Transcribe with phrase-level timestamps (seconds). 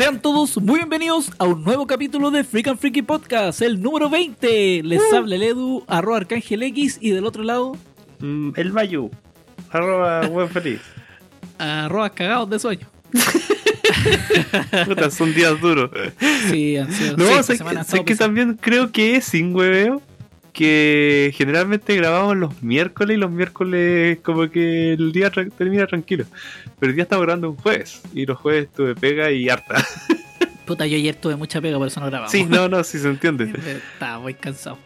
[0.00, 4.08] Sean todos muy bienvenidos a un nuevo capítulo de Freak and Freaky Podcast, el número
[4.08, 4.80] 20.
[4.82, 5.16] Les Uh.
[5.16, 7.76] habla el Edu, arroba Arcángel X, y del otro lado,
[8.20, 9.10] Mm, el Bayu.
[9.70, 10.80] Arroba buen feliz.
[11.58, 12.86] arroba cagados de sueño.
[14.86, 15.90] Puta, son días duros.
[16.48, 20.00] Sí, han sido No, sé, semanas, que, que también creo que es sin hueveo.
[20.52, 26.24] Que generalmente grabamos los miércoles y los miércoles como que el día tra- termina tranquilo.
[26.78, 28.02] Pero el día estamos grabando un jueves.
[28.14, 29.84] Y los jueves tuve pega y harta.
[30.66, 32.30] Puta, yo ayer tuve mucha pega, por eso no grabamos.
[32.32, 33.44] Sí, no, no, sí se entiende.
[33.94, 34.78] Estaba muy cansado.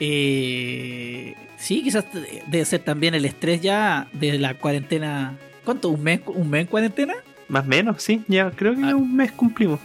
[0.00, 2.04] Eh, sí, quizás
[2.46, 5.36] debe ser también el estrés ya de la cuarentena.
[5.64, 5.90] ¿Cuánto?
[5.90, 7.14] ¿Un mes, un mes en cuarentena?
[7.48, 8.96] Más o menos, sí, ya creo que Ah.
[8.96, 9.78] un mes cumplimos.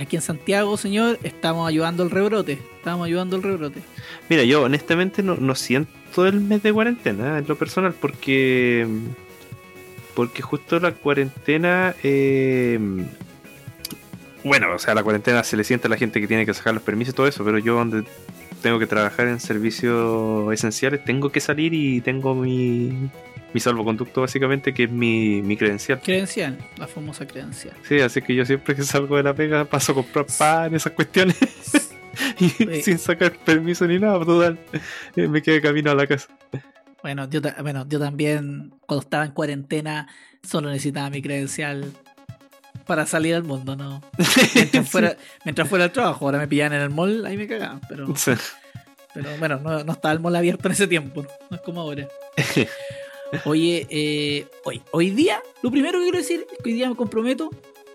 [0.00, 2.58] Aquí en Santiago, señor, estamos ayudando al rebrote.
[2.76, 3.80] Estamos ayudando al rebrote.
[4.28, 8.86] Mira, yo honestamente no, no siento el mes de cuarentena en lo personal porque
[10.14, 12.78] porque justo la cuarentena eh,
[14.44, 16.74] bueno, o sea, la cuarentena se le siente a la gente que tiene que sacar
[16.74, 18.04] los permisos y todo eso, pero yo donde
[18.62, 23.10] tengo que trabajar en servicios esenciales tengo que salir y tengo mi
[23.54, 26.00] mi salvoconducto básicamente que es mi, mi credencial.
[26.00, 27.74] Credencial, la famosa credencial.
[27.88, 30.92] Sí, así que yo siempre que salgo de la pega paso a comprar pan, esas
[30.92, 31.36] cuestiones.
[32.40, 32.82] y Sí.
[32.82, 34.58] sin sacar permiso ni nada, total.
[35.16, 36.28] eh, Me quedé camino a la casa.
[37.02, 40.08] Bueno yo, bueno, yo también, cuando estaba en cuarentena,
[40.42, 41.92] solo necesitaba mi credencial
[42.86, 44.02] para salir al mundo, ¿no?
[44.54, 47.80] Mientras fuera, mientras fuera al trabajo, ahora me pillaban en el mall, ahí me cagaban.
[47.88, 48.32] Pero, Sí.
[49.14, 51.80] pero bueno, no, no estaba el mall abierto en ese tiempo, no, No es como
[51.82, 52.08] ahora.
[53.44, 56.96] Oye, eh, hoy, hoy día, lo primero que quiero decir es que hoy día me
[56.96, 57.50] comprometo,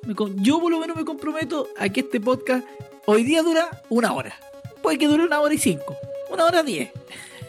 [0.06, 2.66] me con- yo por lo menos me comprometo a que este podcast
[3.06, 4.36] hoy día dura una hora.
[4.82, 5.96] Puede que dure una hora y cinco,
[6.32, 6.92] una hora diez,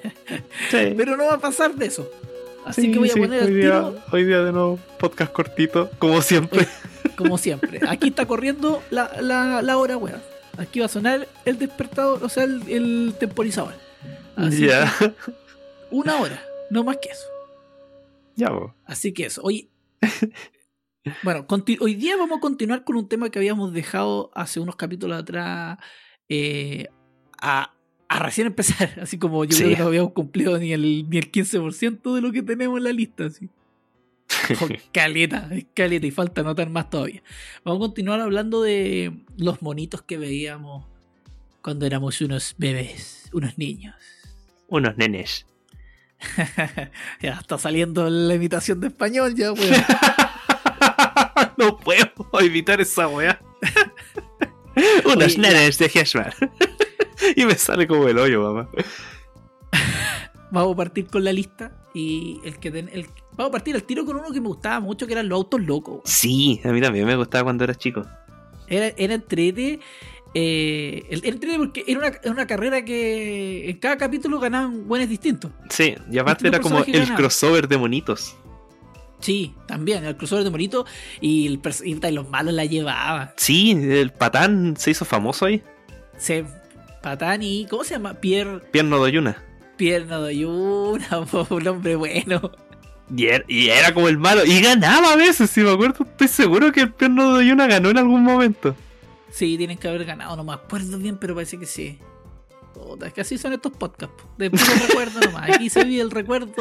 [0.70, 0.94] Sí.
[0.96, 2.10] pero no va a pasar de eso.
[2.64, 5.32] Así Sí, que voy a sí, poner hoy, día, tiro, hoy día de nuevo podcast
[5.32, 6.66] cortito, como siempre.
[7.16, 7.80] como siempre.
[7.86, 10.22] Aquí está corriendo la, la, la hora, weón.
[10.56, 13.74] Aquí va a sonar el despertador, o sea, el, el temporizador.
[14.36, 15.12] Así que
[15.90, 17.26] una hora, no más que eso.
[18.36, 18.74] Ya, po.
[18.84, 19.42] Así que eso.
[19.42, 19.68] Oye.
[21.22, 21.46] bueno,
[21.80, 25.78] hoy día vamos a continuar con un tema que habíamos dejado hace unos capítulos atrás.
[26.28, 26.86] eh,
[27.40, 27.74] a,
[28.08, 28.98] a recién empezar.
[29.02, 29.64] Así como yo Sí.
[29.64, 32.84] creo que no habíamos cumplido ni el, ni el 15% de lo que tenemos en
[32.84, 33.26] la lista.
[33.26, 33.48] Así.
[34.58, 37.22] Con caleta, es caleta y falta anotar más todavía.
[37.64, 40.86] Vamos a continuar hablando de los monitos que veíamos
[41.62, 43.94] cuando éramos unos bebés, unos niños.
[44.68, 45.46] Unos nenes.
[47.22, 49.68] ya está saliendo la imitación de español, ya, weón.
[51.56, 53.40] no puedo evitar esa weá.
[55.04, 56.32] Oye, nenes de Heshman.
[57.36, 58.68] y me sale como el hoyo, mamá.
[60.50, 63.06] Vamos a partir con la lista y el que ten- el,
[63.36, 65.60] vamos a partir al tiro con uno que me gustaba mucho que eran los autos
[65.62, 66.00] locos.
[66.04, 68.02] Sí, a mí también me gustaba cuando era chico.
[68.66, 69.80] Era, era entrete.
[70.34, 75.52] Eh, el- porque era una, era una carrera que en cada capítulo ganaban buenos distintos.
[75.70, 78.36] Sí, y aparte era como el crossover de monitos.
[79.20, 80.84] Sí, también, el crossover de Morito
[81.20, 83.30] y, el y los malos la llevaban.
[83.36, 85.62] Sí, el patán se hizo famoso ahí.
[86.18, 86.44] Se
[87.04, 87.66] Patán y.
[87.68, 88.14] ¿Cómo se llama?
[88.14, 88.60] Pierre.
[88.70, 89.36] Pierno Doyuna.
[89.76, 91.18] Pierna de una,
[91.50, 92.50] un hombre bueno.
[93.14, 94.42] Y era, y era como el malo.
[94.46, 96.04] Y ganaba a veces, si me acuerdo.
[96.04, 98.74] Estoy seguro que el Pierno Doyuna ganó en algún momento.
[99.34, 101.98] Sí, tienen que haber ganado, no me acuerdo bien, pero parece que sí.
[103.04, 104.14] Es que así son estos podcasts.
[104.20, 104.28] po.
[104.36, 105.50] De puro recuerdo nomás.
[105.50, 106.52] Aquí se vive el recuerdo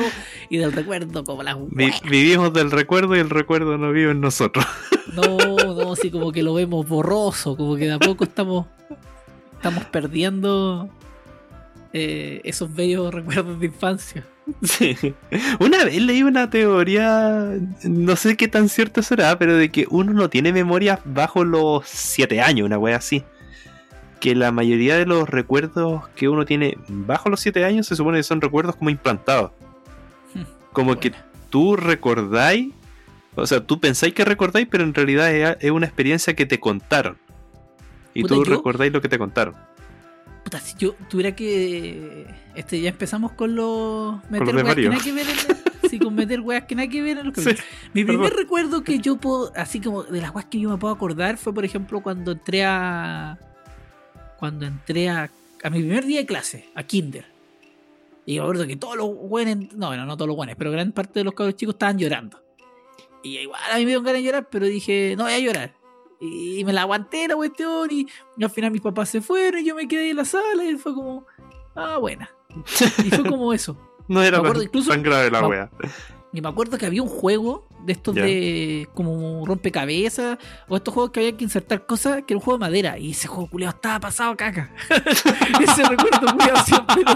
[0.50, 4.22] y del recuerdo como las Vi- vivimos del recuerdo y el recuerdo no vive en
[4.22, 4.66] nosotros.
[5.14, 8.66] No, no, así como que lo vemos borroso, como que de a poco estamos,
[9.54, 10.90] estamos perdiendo
[11.94, 14.26] eh, esos bellos recuerdos de infancia.
[14.62, 14.96] Sí.
[15.60, 20.14] Una vez leí una teoría, no sé qué tan cierto será, pero de que uno
[20.14, 23.24] no tiene memoria bajo los 7 años, una wea así.
[24.20, 28.18] Que la mayoría de los recuerdos que uno tiene bajo los 7 años se supone
[28.18, 29.52] que son recuerdos como implantados.
[30.72, 31.14] Como que
[31.50, 32.74] tú recordáis,
[33.36, 37.18] o sea, tú pensáis que recordáis, pero en realidad es, una experiencia que te contaron.
[38.14, 39.56] Y tú yo- recordáis lo que te contaron.
[40.44, 42.28] Puta, si yo tuviera que.
[42.56, 44.18] Este, ya empezamos con los.
[44.30, 45.90] Meter los weas que nada que ver en.
[45.90, 47.52] sí, con meter weas que nada que ver en los Sí.
[47.94, 49.52] Mi primer recuerdo que yo puedo.
[49.56, 52.64] Así como de las weas que yo me puedo acordar fue, por ejemplo, cuando entré
[52.66, 53.40] a.
[54.38, 55.32] Cuando entré a.
[55.64, 57.26] A mi primer día de clase, a Kinder.
[58.26, 59.74] Y me acuerdo que todos los buenos.
[59.74, 62.44] No, bueno, no todos los buenos, pero gran parte de los cabros chicos estaban llorando.
[63.24, 65.74] Y igual a mí me dio ganas de llorar, pero dije, no voy a llorar.
[66.26, 69.66] Y me la aguanté la cuestión y, y al final mis papás se fueron y
[69.66, 71.26] yo me quedé en la sala y fue como,
[71.76, 72.30] ah, buena.
[73.04, 73.78] Y fue como eso.
[74.08, 75.72] No era acuerdo tan, incluso- tan grave la wea.
[76.34, 80.38] Y me acuerdo que había un juego de estos de como rompecabezas
[80.68, 83.12] o estos juegos que había que insertar cosas que era un juego de madera y
[83.12, 84.74] ese juego culiado estaba pasado caca.
[84.90, 87.04] ese recuerdo culiado siempre.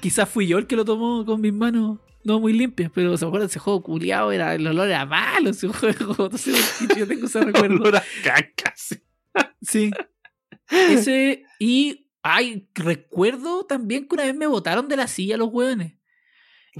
[0.00, 1.98] Quizás fui yo el que lo tomó con mis manos
[2.28, 5.50] no muy limpias, pero se me acuerdo ese juego culiado era el olor era malo,
[5.50, 6.52] ese juego, no sé
[6.96, 7.76] yo tengo ese recuerdo.
[7.76, 8.96] Olor a caca, sí.
[9.62, 9.90] Sí.
[10.70, 15.94] Ese, y, ay, recuerdo también que una vez me botaron de la silla los hueones.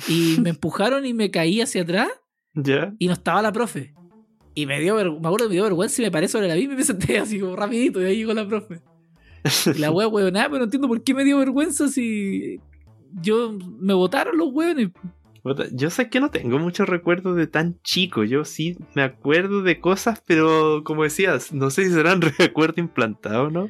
[0.06, 2.08] Y me empujaron y me caí hacia atrás
[2.54, 2.94] Ya.
[2.98, 3.94] y no estaba la profe.
[4.54, 6.74] Y me dio, me acuerdo que me dio vergüenza y me paré sobre la misma
[6.74, 8.80] y me senté así como rapidito y ahí llegó la profe.
[9.74, 12.60] Y la wea hueonada, pero no entiendo por qué me dio vergüenza si
[13.22, 14.90] yo me botaron los hueones.
[15.72, 18.24] Yo sé que no tengo muchos recuerdos de tan chico.
[18.24, 23.52] Yo sí me acuerdo de cosas, pero como decías, no sé si serán recuerdos implantados,
[23.52, 23.68] ¿no?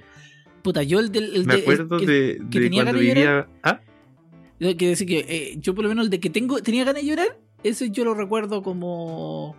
[0.62, 1.35] Puta, yo el del...
[1.37, 3.49] el Me de- acuerdo el- de, que de tenía cuando ganas de vivía.
[3.62, 3.81] ¿Ah?
[4.61, 7.03] Yo quiero decir que eh, yo por lo menos el de que tengo tenía ganas
[7.03, 9.55] de llorar, ese yo lo recuerdo como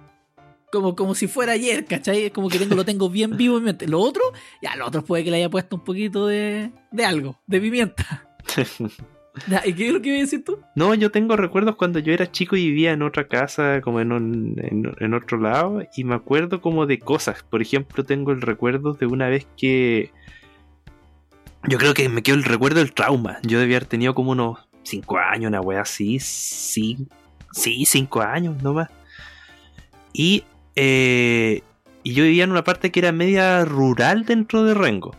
[0.71, 2.25] como como si fuera ayer, ¿cachai?
[2.25, 3.87] Es como que tengo, lo tengo bien vivo en mi mente.
[3.87, 4.21] Lo otro,
[4.61, 8.27] ya lo otro puede que le haya puesto un poquito de, de algo, de pimienta.
[9.65, 10.59] ¿Y qué es lo que a decir tú?
[10.75, 14.55] No, yo tengo recuerdos cuando yo era chico y vivía en otra casa, como en,
[14.99, 17.43] en otro lado, y me acuerdo como de cosas.
[17.43, 20.11] Por ejemplo, tengo el recuerdo de una vez que...
[21.67, 23.37] Yo creo que me quedó el recuerdo del trauma.
[23.43, 26.19] Yo debía haber tenido como unos 5 años, una wea así.
[26.19, 26.97] Sí,
[27.51, 28.89] sí, 5 años nomás.
[30.13, 30.43] Y,
[30.75, 31.61] eh,
[32.03, 35.15] y yo vivía en una parte que era media rural dentro de Rengo.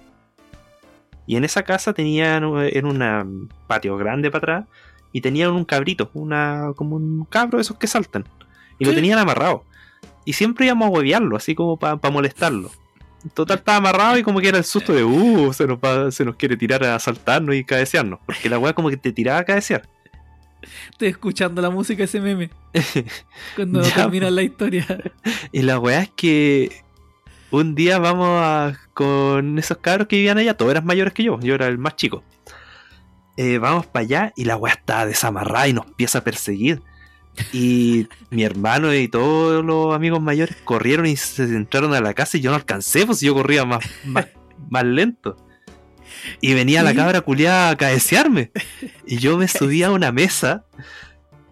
[1.30, 2.42] Y en esa casa tenían
[2.72, 4.68] en un patio grande para atrás
[5.12, 8.24] y tenían un cabrito, una como un cabro de esos que saltan.
[8.80, 9.62] Y lo tenían amarrado.
[10.24, 12.72] Y siempre íbamos a huevearlo, así como para molestarlo.
[13.22, 16.10] En Total estaba amarrado y como que era el susto de, uh, se nos, va-
[16.10, 18.18] se nos quiere tirar a saltarnos y cabecearnos.
[18.26, 19.88] Porque la weá como que te tiraba a cabecear.
[20.90, 22.50] Estoy escuchando la música de ese meme.
[23.54, 24.84] Cuando termina la historia.
[25.52, 26.82] Y la weá es que
[27.50, 31.38] un día vamos a, con esos cabros que vivían allá, todos eran mayores que yo,
[31.40, 32.22] yo era el más chico.
[33.36, 36.82] Eh, vamos para allá y la weá está desamarrada y nos empieza a perseguir.
[37.52, 42.36] Y mi hermano y todos los amigos mayores corrieron y se entraron a la casa
[42.36, 44.26] y yo no alcancé, pues yo corría más, más,
[44.68, 45.36] más lento.
[46.40, 48.50] Y venía la cabra culiada a cabecearme.
[49.06, 50.66] Y yo me subí a una mesa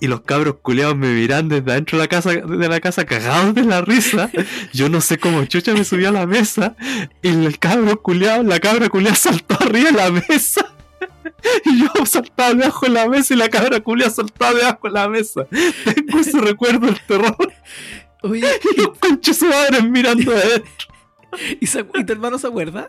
[0.01, 3.55] y los cabros culeados me miran desde adentro de la casa, de la casa cagados
[3.55, 4.31] de la risa.
[4.73, 6.77] Yo no sé cómo chucha me subí a la mesa
[7.23, 10.75] y el cabro culeado, la cabra culeada saltó arriba de la mesa.
[11.65, 15.09] Y yo saltaba debajo de la mesa y la cabra culeada saltaba debajo de la
[15.09, 15.47] mesa.
[15.85, 17.53] Tengo ese recuerdo del terror.
[18.23, 20.65] Oye, Y los conchos se madres mirando a él.
[21.61, 22.87] ¿y, se y tu hermano se acuerda?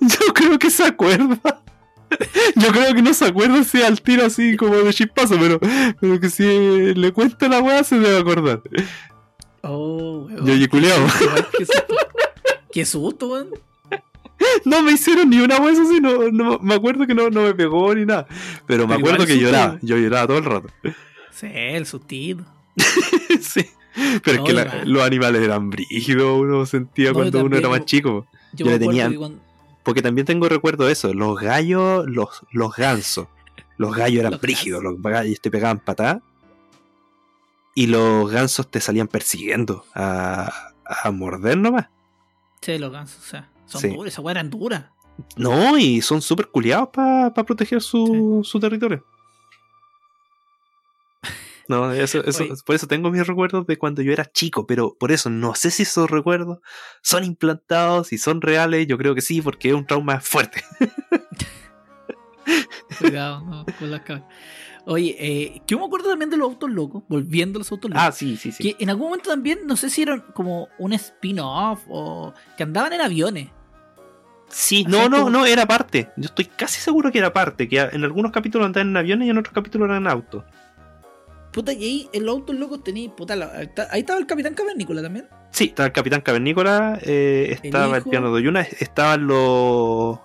[0.00, 1.62] Yo creo que se acuerda.
[2.56, 5.58] Yo creo que no se acuerda si al tiro así como de chispazo, pero,
[6.00, 6.44] pero que si
[6.94, 8.60] le cuenta la weá se debe acordar.
[9.62, 10.46] Oh, weón.
[10.46, 10.98] Yo, oye, culiao.
[11.56, 11.94] Qué susto.
[12.72, 13.48] Qué susto, weón.
[14.64, 17.54] No me hicieron ni una weá así, no, no- me acuerdo que no, no me
[17.54, 18.26] pegó ni nada.
[18.66, 20.68] Pero me Pero acuerdo que lloraba, yo lloraba todo el rato.
[21.30, 22.44] Sí, el sustito.
[23.40, 23.64] sí.
[24.24, 27.68] Pero No, es que la- los animales eran brígidos, uno sentía No, cuando uno era
[27.68, 28.26] más chico.
[28.52, 29.42] Yo, Yo me le acuerdo tenía- que cuando-
[29.82, 33.28] Porque también tengo recuerdo de eso, los gallos, los, los gansos.
[33.78, 36.22] Los gallos eran brígidos, los gallos te pegaban patadas.
[37.74, 41.86] Y los gansos te salían persiguiendo a, a morder nomás.
[42.60, 43.88] Sí, los gansos, o sea, son Sí.
[43.88, 44.86] duros, esas weas eran duras.
[45.36, 49.04] No, y son súper culiados para proteger su, su territorio.
[51.70, 52.52] No, eso, eso, Oye.
[52.66, 55.70] por eso tengo mis recuerdos de cuando yo era chico, pero por eso no sé
[55.70, 56.58] si esos recuerdos
[57.00, 60.64] son implantados, si son reales, yo creo que sí, porque es un trauma fuerte.
[62.98, 64.26] Cuidado, no, con las cabras.
[64.86, 68.02] Oye, eh, yo me acuerdo también de los autos locos, volviendo a los autos locos.
[68.04, 68.62] Ah, sí, sí, sí.
[68.74, 72.92] Que en algún momento también, no sé si eran como un spin-off o que andaban
[72.94, 73.48] en aviones.
[74.48, 76.08] Sí, no, no, como- no, era parte.
[76.16, 79.30] Yo estoy casi seguro que era parte, que en algunos capítulos andaban en aviones y
[79.30, 80.42] en otros capítulos eran en autos.
[81.52, 83.50] Puta, y ahí en los autos locos tenía, puta, la-
[83.90, 85.28] ahí estaba el Capitán Cavernícola también.
[85.50, 90.18] Sí, estaba el Capitán Cavernícola, eh, estaba el, piano de Yuna, estaban los.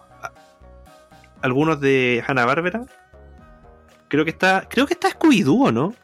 [1.42, 2.86] algunos de Hanna Barbera.
[4.08, 4.68] Creo que está.
[4.70, 5.96] Creo que está Scooby-Doo, ¿o ¿no?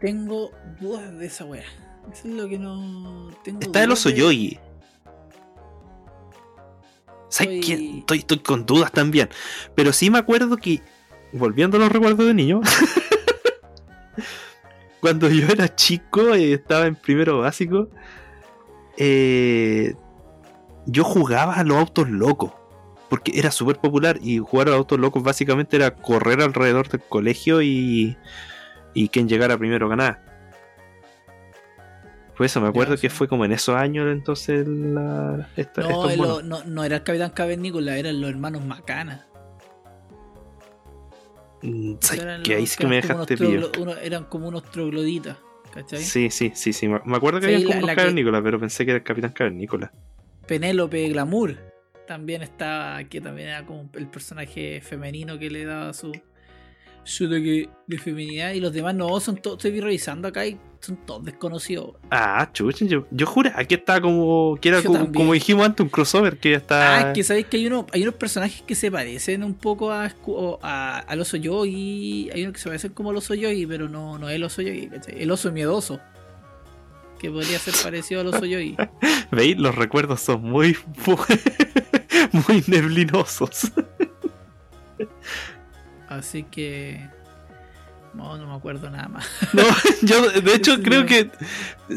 [0.00, 0.50] Tengo
[0.80, 1.64] dudas de esa wea.
[2.10, 3.60] Eso es lo que no tengo.
[3.60, 4.58] Está el oso de- Yogi.
[7.28, 7.98] ¿Sabes Estoy- qué?
[7.98, 9.28] Estoy, estoy con dudas también.
[9.74, 10.80] Pero sí me acuerdo que.
[11.32, 12.60] Volviendo a los recuerdos de niño.
[15.00, 17.88] cuando yo era chico, eh, estaba en primero básico.
[18.98, 19.94] eh,
[20.86, 22.52] yo jugaba a los autos locos.
[23.08, 27.60] porque era súper popular y jugar a autos locos básicamente era correr alrededor del colegio
[27.60, 28.16] y,
[28.94, 30.20] y quien llegara primero ganaba.
[32.34, 36.44] Fue eso, me acuerdo que fue como en esos años entonces la, esta- No, estos
[36.44, 39.26] no, no era el Capitán Cavernícola, eran los hermanos Macana.
[41.62, 43.96] Mm, ¿sabes Eran ahí sí que me dejaste unos pillo.
[44.00, 45.36] eran como unos trogloditas,
[45.74, 46.02] ¿cachai?
[46.02, 46.88] Sí, sí, sí, sí.
[46.88, 49.04] Me acuerdo que Sí, había como unos la que- cavernícolas, pero pensé que era el
[49.04, 49.92] Capitán Cavernícola.
[50.46, 51.56] Penélope Glamour
[52.06, 56.12] también estaba, que también era como el personaje femenino que le daba su,
[57.18, 58.52] toque de feminidad.
[58.52, 61.96] Y los demás no, son todos, estoy revisando acá y son todos desconocidos.
[62.10, 64.56] Ah, chucha, yo, yo juraba que estaba como.
[64.60, 66.96] que era como, dijimos antes, un crossover que ya está.
[66.96, 69.92] Ah, es que sabéis que hay, uno, hay unos personajes que se parecen un poco
[69.92, 70.10] a,
[70.62, 72.30] a, al oso yogi.
[72.32, 74.62] Hay unos que se parecen como al oso yogi, pero no, no es el oso
[74.62, 75.22] yogi, ¿cachai?
[75.22, 76.00] El oso miedoso.
[77.18, 78.76] Que podría ser parecido al oso yogi.
[79.30, 79.58] ¿Veis?
[79.58, 80.76] Los recuerdos son muy.
[82.48, 83.72] muy neblinosos.
[86.10, 87.08] Así que.
[88.12, 89.26] No, no me acuerdo nada más.
[89.52, 89.62] No,
[90.02, 91.06] yo de hecho creo no.
[91.06, 91.30] que.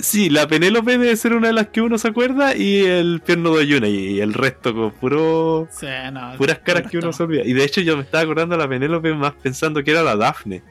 [0.02, 3.56] Sí, la Penélope debe ser una de las que uno se acuerda y el Pierno
[3.56, 5.68] de Yuna y el resto con puro.
[6.14, 7.44] No, Puras caras que uno se olvida.
[7.44, 10.16] Y de hecho yo me estaba acordando de la Penélope más pensando que era la
[10.16, 10.64] Daphne.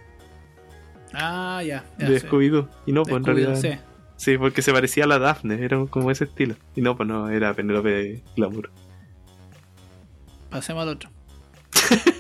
[1.13, 1.85] Ah, ya.
[1.99, 2.21] ya de.
[2.23, 2.69] Scooby-Doo.
[2.87, 3.57] Y no, pues en realidad.
[3.57, 3.71] sí.
[4.17, 6.55] Sí, porque se parecía a la Daphne, era como ese estilo.
[6.77, 8.71] Y no, pues no, era Penélope Glamour.
[10.49, 11.11] Pasemos al otro.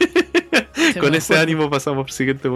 [1.00, 1.42] Con ese acuerdo.
[1.42, 2.48] ánimo pasamos al siguiente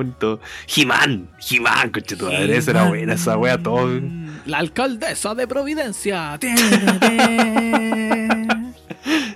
[1.50, 4.00] He-Man, coche tu madre, esa era buena, esa wea todo.
[4.46, 6.38] La alcaldesa de Providencia.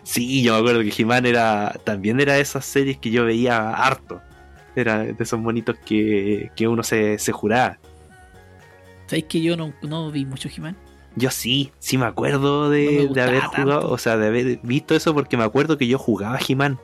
[0.03, 1.73] Sí, yo me acuerdo que He-Man era.
[1.85, 4.21] También era de esas series que yo veía harto.
[4.75, 7.79] Era de esos monitos que, que uno se, se juraba.
[9.07, 10.77] ¿Sabéis que yo no, no vi mucho He-Man?
[11.17, 13.63] Yo sí, sí me acuerdo No me de, de haber tanto.
[13.63, 16.79] jugado, o sea, de haber visto eso porque me acuerdo que yo jugaba He-Man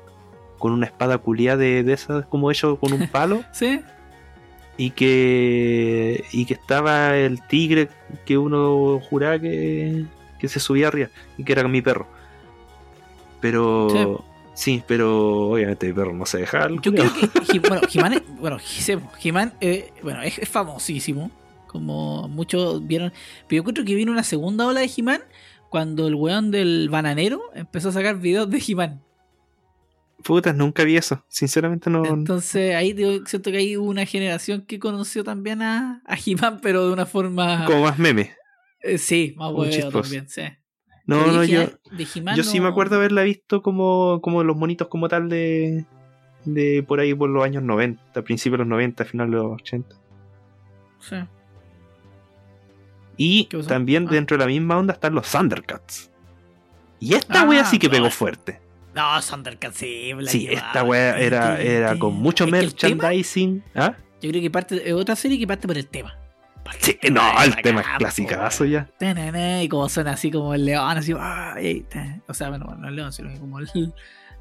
[0.66, 3.80] con una espada culiada de, de esas como hecho con un palo ¿Sí?
[4.76, 7.88] y que y que estaba el tigre
[8.25, 10.06] que uno juraba que,
[10.40, 11.08] que se subía arriba
[11.38, 12.08] y que era mi perro.
[13.40, 16.66] Pero sí, pero obviamente mi perro no se dejaba.
[16.66, 18.58] el Yo creo que bueno, es, bueno,
[19.23, 21.30] He-Man, eh, bueno, es, es famosísimo.
[21.68, 23.12] Como muchos vieron.
[23.46, 25.20] Pero yo creo que vino una segunda ola de He-Man
[25.68, 29.06] cuando el weón del bananero empezó a sacar videos de He-Man.
[30.26, 31.23] Putas, nunca vi eso.
[31.28, 32.04] Sinceramente no.
[32.04, 36.87] Entonces ahí digo, siento que hay una generación que conoció también a, a He-Man, pero
[36.87, 37.64] de una forma.
[37.66, 38.35] Como más meme.
[38.83, 40.02] eh, sí, más chistoso.
[40.02, 40.42] también, sí.
[41.06, 41.61] No, Pero no, de yo.
[41.92, 42.04] De
[42.37, 45.85] Yo sí me acuerdo haberla visto como, como los monitos como tal de,
[46.45, 49.95] de por ahí por los años 90, principios de los 90, final de los 80.
[50.99, 51.16] Sí.
[53.16, 54.12] Y también Ah.
[54.12, 56.11] dentro de la misma onda están los Thundercats.
[56.99, 58.11] Y esta Ah, wea sí que pegó no.
[58.11, 58.61] fuerte.
[58.97, 59.21] No,
[59.73, 60.12] sí.
[60.19, 60.67] la Sí, llevaba.
[60.69, 63.62] esta wea era, era con mucho merchandising.
[63.75, 63.95] ¿Ah?
[64.23, 66.17] Yo creo que parte es otra serie que parte por el tema.
[66.81, 68.88] Sí, no, el tema es clasicazo ya.
[69.62, 71.12] Y como suena así como el león, así.
[71.19, 71.87] ay.
[72.26, 73.69] O sea, bueno, no el león, sino como el.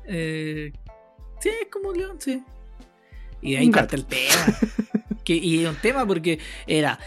[0.06, 0.72] eh,
[1.40, 2.42] sí, es como un león, sí.
[3.42, 4.46] Y de ahí parte el tema.
[5.26, 6.98] que, y un tema porque era.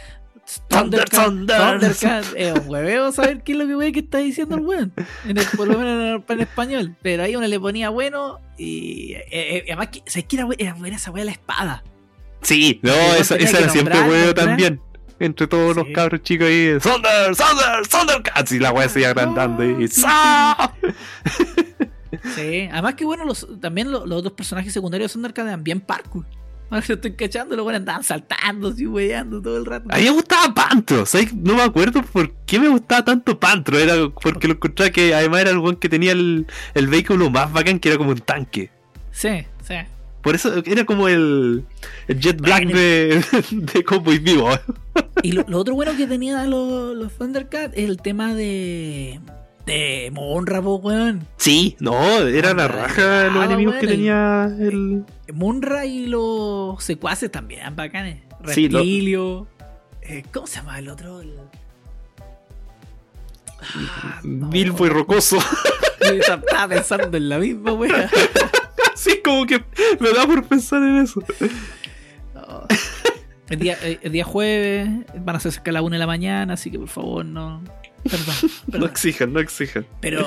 [0.69, 1.57] Thunder, Thundercat, Thunder.
[1.81, 4.93] Thundercat, es un hueveo saber qué es lo que, wey, que está diciendo el weón.
[5.27, 6.97] En el- por lo menos en, en español.
[7.03, 9.13] Pero ahí uno le ponía bueno y.
[9.13, 11.85] eh, eh, además, que, ¿sabes qué era, we- era buena esa wea de la espada?
[12.43, 14.35] Sí, no, esa, que era siempre nombrar.
[14.35, 14.81] también.
[15.21, 18.53] Entre todos los cabros chicos ahí, Thunder, Thunder, Thundercats.
[18.53, 19.89] Y la wea se iba agrandando y.
[19.89, 20.03] Sí.
[22.35, 26.25] Sí, además que bueno, los, también lo- los otros personajes secundarios son eran bien parkour.
[26.87, 29.89] Que estoy cachando, los buenos andaban saltando, así weyando todo el rato.
[29.91, 31.35] A mí me gustaba Pantro, ¿sabes?
[31.35, 33.79] No me acuerdo por qué me gustaba tanto Pantro.
[33.79, 37.53] Era porque lo encontraba que además era el weón que tenía el, el vehículo más
[37.53, 38.71] bacán, que era como un tanque.
[39.13, 39.75] Sí, sí.
[40.23, 41.65] Por eso era como el,
[42.07, 44.51] el Jet Black de, de Cowboy Vivo.
[45.23, 49.21] Y lo, lo otro bueno que tenían los, los Thundercats es el tema de.
[49.69, 51.27] De Monra, po, weón.
[51.37, 55.05] Sí, no, era la raja los Ah, enemigos que tenía el.
[55.33, 58.23] Monra y los secuaces también, bacanes.
[58.53, 59.47] Sí, lo- Reptilio.
[60.03, 61.21] eh, ¿Cómo se llama el otro?
[61.21, 61.39] El-
[63.61, 64.49] Ah, no.
[64.49, 65.39] Bilbo y Rocoso.
[66.01, 68.09] Estaba pensando en la misma wea.
[68.95, 69.63] Así como que
[70.01, 71.23] me da por pensar en eso.
[72.35, 72.67] No.
[73.51, 76.55] El día, eh, el día jueves van a hacerse a la una de la mañana,
[76.55, 77.63] así que por favor no.
[78.05, 78.35] Perdón.
[78.81, 79.87] No exijan, no exijan.
[80.01, 80.27] Pero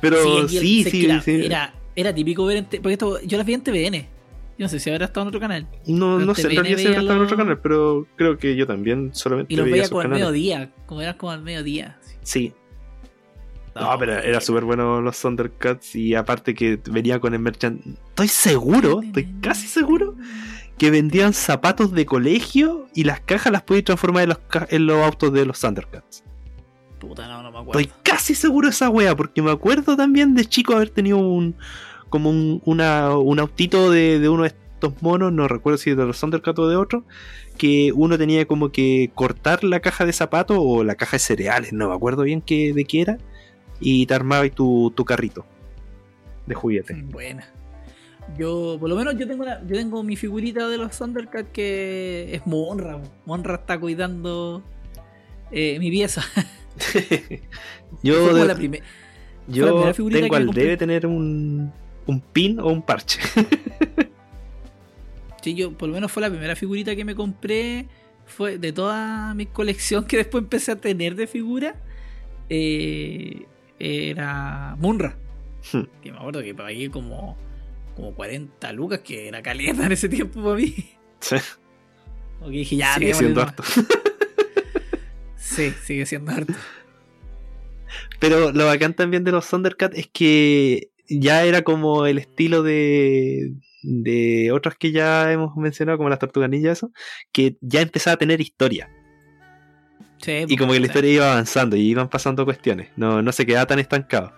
[0.00, 1.44] Pero sí, sí, sí, era, sí.
[1.44, 4.08] Era, era típico ver en porque esto yo las vi en TVN.
[4.58, 5.66] Yo no sé si habrá estado en otro canal.
[5.86, 8.56] No, Pero no sé, en realidad si habrá estado en otro canal, pero creo que
[8.56, 11.98] yo también solamente Y los veía veía como al mediodía, como eran como al mediodía.
[12.22, 12.52] Sí.
[13.74, 17.80] No, pero era súper bueno los Thundercats y aparte que venía con el merchant.
[18.10, 20.14] Estoy seguro, estoy casi seguro
[20.82, 24.84] que vendían zapatos de colegio y las cajas las podías transformar en los, ca- en
[24.86, 26.24] los autos de los Thundercats.
[26.98, 27.78] Puta, no, no me acuerdo.
[27.78, 31.54] Estoy casi seguro de esa wea, porque me acuerdo también de chico haber tenido un
[32.08, 36.04] como un, una- un autito de, de uno de estos monos, no recuerdo si de
[36.04, 37.04] los Thundercats o de otro,
[37.56, 41.72] que uno tenía como que cortar la caja de zapatos o la caja de cereales,
[41.72, 43.18] no me acuerdo bien qué, de qué era,
[43.78, 45.46] y te armaba tu, tu carrito
[46.46, 47.00] de juguete.
[47.04, 47.46] Buena.
[48.38, 52.30] Yo, por lo menos, yo tengo, una- yo tengo mi figurita de los Thundercats que
[52.34, 53.00] es Monra.
[53.26, 54.62] Monra está cuidando
[55.50, 56.22] eh, mi pieza.
[58.02, 61.70] Yo de- la primer- la yo tengo al debe tener un,
[62.06, 63.20] un pin o un parche.
[65.42, 67.88] Sí, yo, por lo menos fue la primera figurita que me compré.
[68.26, 71.74] Fue de toda mi colección que después empecé a tener de figura.
[72.48, 73.46] eh,
[73.80, 75.16] era Munra.
[75.72, 75.82] Hmm.
[76.00, 77.36] Que me acuerdo que pagué como,
[77.94, 80.74] como 40 lucas, que era caleta en ese tiempo para mí.
[81.20, 81.36] Sí,
[82.40, 83.62] Porque dije, ya, sigue siendo harto.
[85.36, 86.54] Sí, sigue siendo harto.
[88.18, 93.52] Pero lo bacán también de los Thundercats es que ya era como el estilo de,
[93.82, 96.90] de otros que ya hemos mencionado, como las Tortugas Ninja, eso,
[97.32, 98.88] que ya empezaba a tener historia.
[100.22, 102.90] Sí, Y como que la historia iba avanzando y iban pasando cuestiones.
[102.96, 104.32] No, no se quedaba tan estancado.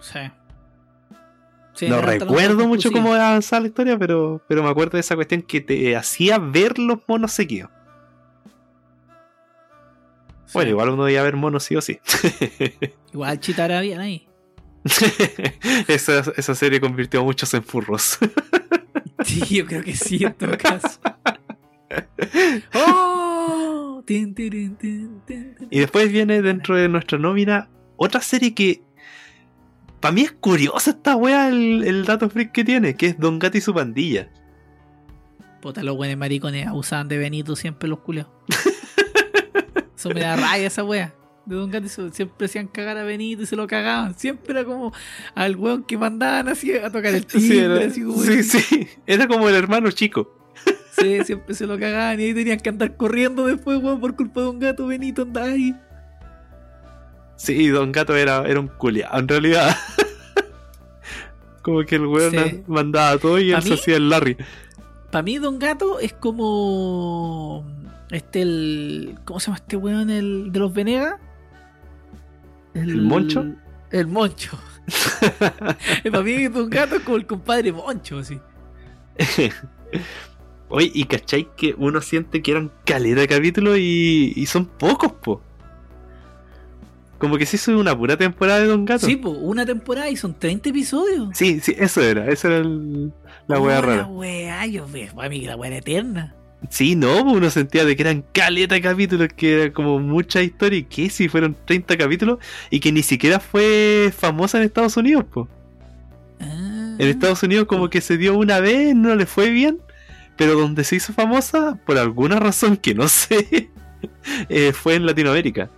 [0.00, 0.20] Sí.
[1.78, 2.92] Sí, no recuerdo mucho exclusivos.
[2.92, 6.76] cómo avanzaba la historia, pero, pero me acuerdo de esa cuestión que te hacía ver
[6.76, 7.70] los monos seguidos.
[10.46, 10.54] Sí.
[10.54, 12.00] Bueno, igual uno debía ver monos sí o sí.
[13.12, 14.26] Igual Chitara bien ahí.
[15.88, 18.18] esa, esa serie convirtió a muchos en furros.
[19.24, 21.00] Sí, yo creo que sí, en todo caso.
[22.72, 24.00] ¡Oh!
[24.06, 25.68] Tin, tirin, tin, tin, tin.
[25.70, 28.80] Y después viene dentro de nuestra nómina otra serie que.
[30.00, 33.38] Para mí es curiosa esta wea el, el dato freak que tiene, que es Don
[33.38, 34.28] Gato y su pandilla.
[35.60, 38.28] Puta, los buenos maricones abusaban de Benito siempre los culeos.
[39.96, 41.12] Eso me da raya esa wea.
[41.46, 44.14] De Don Gato y su- siempre hacían cagar a Benito y se lo cagaban.
[44.16, 44.92] Siempre era como
[45.34, 47.48] al weón que mandaban así a tocar el timbre.
[47.48, 50.32] Sí, era, así como- sí, sí, era como el hermano chico.
[50.92, 54.42] Sí, siempre se lo cagaban y ahí tenían que andar corriendo después, weón, por culpa
[54.42, 54.86] de un gato.
[54.86, 55.74] Benito andaba ahí.
[57.38, 59.74] Sí, Don Gato era, era un culiado en realidad.
[61.62, 62.62] como que el weón Sí.
[62.66, 64.36] mandaba todo y ¿Pa él se hacía el Larry.
[65.10, 67.64] Para mí, Don Gato es como.
[68.10, 69.18] Este, el.
[69.24, 70.10] ¿Cómo se llama este weón?
[70.10, 71.14] El de los Venegas.
[72.74, 73.46] ¿El Moncho?
[73.90, 74.58] El Moncho.
[76.10, 78.38] Para mí, Don Gato es como el compadre Moncho, así.
[80.70, 85.12] Oye, y cachai que uno siente que eran caleta de capítulos y, y son pocos,
[85.12, 85.40] po.
[87.18, 89.04] Como que se hizo una pura temporada de Don Gato.
[89.06, 91.28] Sí, pues, una temporada y son 30 episodios.
[91.34, 93.12] Sí, sí, eso era, esa era el-
[93.48, 94.06] la wea La rara.
[94.06, 95.12] wea, yo veo.
[95.14, 96.34] Para mí, la wea era eterna.
[96.70, 100.42] Sí, no, pues uno sentía de que eran caleta de capítulos, que era como mucha
[100.42, 102.38] historia y que si fueron 30 capítulos
[102.70, 105.48] y que ni siquiera fue famosa en Estados Unidos, po.
[106.40, 106.96] Ah.
[106.98, 109.78] En Estados Unidos como que se dio una vez, no le fue bien,
[110.36, 113.70] pero donde se hizo famosa, por alguna razón que no sé,
[114.48, 115.70] eh, fue en Latinoamérica.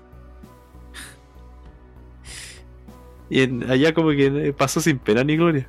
[3.31, 5.67] Y en- allá como que pasó sin pena ni gloria.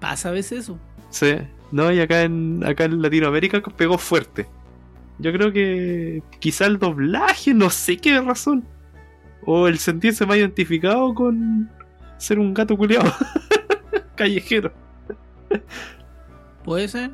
[0.00, 0.78] Pasa a veces eso.
[1.10, 1.36] Sí.
[1.72, 4.46] No, y acá en, acá en Latinoamérica pegó fuerte.
[5.18, 8.64] Yo creo que quizá el doblaje, no sé qué razón.
[9.46, 11.70] O el sentirse más identificado con
[12.18, 13.12] ser un gato culiado.
[14.16, 14.72] Callejero.
[16.64, 17.10] Puede ser.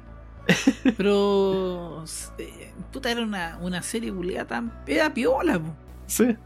[0.96, 2.05] Pero.
[2.38, 4.72] eh, Puta, era una, una serie culiada tan.
[4.87, 5.75] Era piola, po.
[6.07, 6.37] Sí.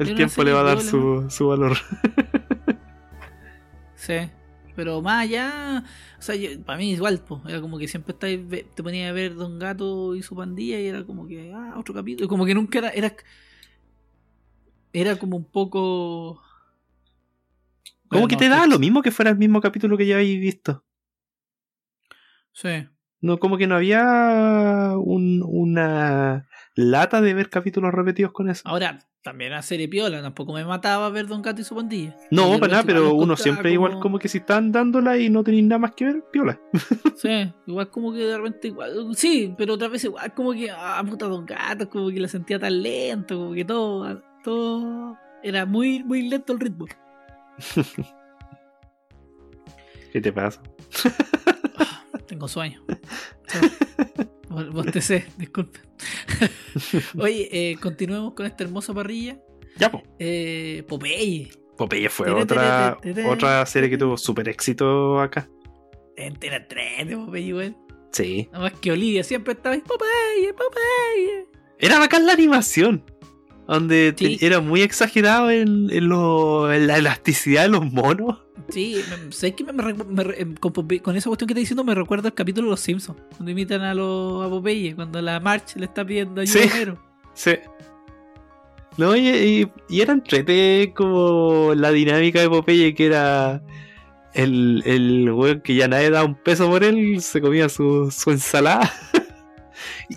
[0.00, 1.76] El tiempo le va a dar su, su valor.
[3.94, 4.14] Sí.
[4.76, 5.84] Pero más allá.
[6.18, 7.42] O sea, yo- para mí igual, po.
[7.46, 8.40] Era como que siempre estáis
[8.74, 11.52] te ponía a ver Don Gato y su pandilla y era como que.
[11.54, 12.28] Ah, otro capítulo.
[12.28, 12.88] Como que nunca era.
[12.90, 13.14] Era,
[14.92, 16.42] era como un poco.
[18.08, 20.06] Como Bueno, que no, te da que- lo mismo que fuera el mismo capítulo que
[20.06, 20.82] ya habéis visto.
[22.52, 22.88] Sí.
[23.22, 28.62] No, como que no había un- una lata de ver capítulos repetidos con eso.
[28.66, 30.22] Ahora, también era serie piola.
[30.22, 32.16] Tampoco me mataba ver Don Gato y su pandilla.
[32.30, 35.64] No, para nada, pero uno siempre igual como que si están dándola y no tenéis
[35.64, 36.58] nada más que ver, piola.
[37.16, 41.02] Sí, igual como que de repente igual, sí, pero otras veces igual como que, ah,
[41.06, 46.02] puta Don Gato, como que la sentía tan lento, como que todo, todo, era muy,
[46.02, 46.86] muy lento el ritmo.
[50.12, 50.62] ¿Qué te pasa?
[52.30, 52.80] Tengo sueño.
[54.48, 55.80] Bo- Bostecé, disculpe.
[57.18, 59.36] Oye, eh, continuemos con esta hermosa parrilla.
[59.76, 60.00] Ya, po.
[60.20, 61.50] Eh, Popeye.
[61.76, 65.48] Popeye fue otra, otra serie que tuvo súper éxito acá.
[66.16, 67.76] Entera 3 de Popeye, weón.
[68.12, 68.48] Sí.
[68.52, 71.48] Nada más que Olivia siempre estaba ahí, Popeye, Popeye.
[71.80, 73.04] Era bacán la animación.
[73.72, 74.38] Donde te- Sí.
[74.40, 78.38] era muy exagerado en, en lo- en la elasticidad de los monos.
[78.68, 78.96] Sí,
[79.30, 79.64] ¿sabes qué?
[79.64, 82.66] Me- me me em, con, con esa cuestión que te diciendo me recuerda el capítulo
[82.66, 86.40] de Los Simpsons, cuando imitan a, los a Popeye, cuando la March le está pidiendo
[86.40, 86.68] ayuda Sí.
[86.72, 86.98] Homero.
[87.34, 87.52] Sí.
[88.96, 93.62] No, y, y, y era entrete como la dinámica de Popeye, que era
[94.34, 98.30] el, el weón que ya nadie da un peso por él, se comía su, su
[98.32, 98.92] ensalada.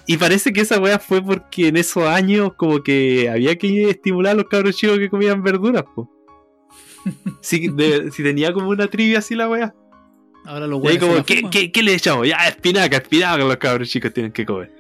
[0.08, 4.32] y parece que esa weá fue porque en esos años como que había que estimular
[4.34, 6.10] a los cabros chicos que comían verduras, po.
[7.42, 9.76] Si, de- si tenía como una trivia así la weá.
[10.46, 12.28] Ahora los se como, ¿qué, qué, qué le echamos?
[12.28, 14.72] Ya, espinaca, espinaca los cabros chicos tienen que comer.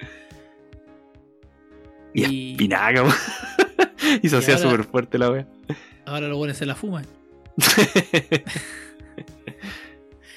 [2.13, 3.12] Y, Y- espinaca, po.
[4.21, 5.47] y se hacía súper fuerte la wea.
[6.06, 7.06] Ahora los buenos se la fuman.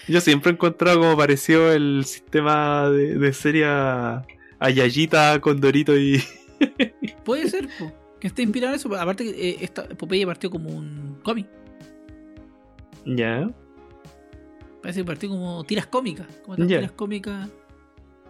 [0.09, 4.25] Yo siempre he encontrado como pareció el sistema de, de serie a,
[4.59, 6.23] a Yayita con Dorito y.
[7.25, 8.95] Puede ser, po, que esté inspirado en eso.
[8.97, 11.47] Aparte, que eh, esta, Popeye partió como un cómic.
[13.05, 13.51] Ya.
[14.83, 16.27] Parece que partió como tiras cómicas.
[16.43, 16.79] Como estas Ya.
[16.79, 17.49] tiras cómicas.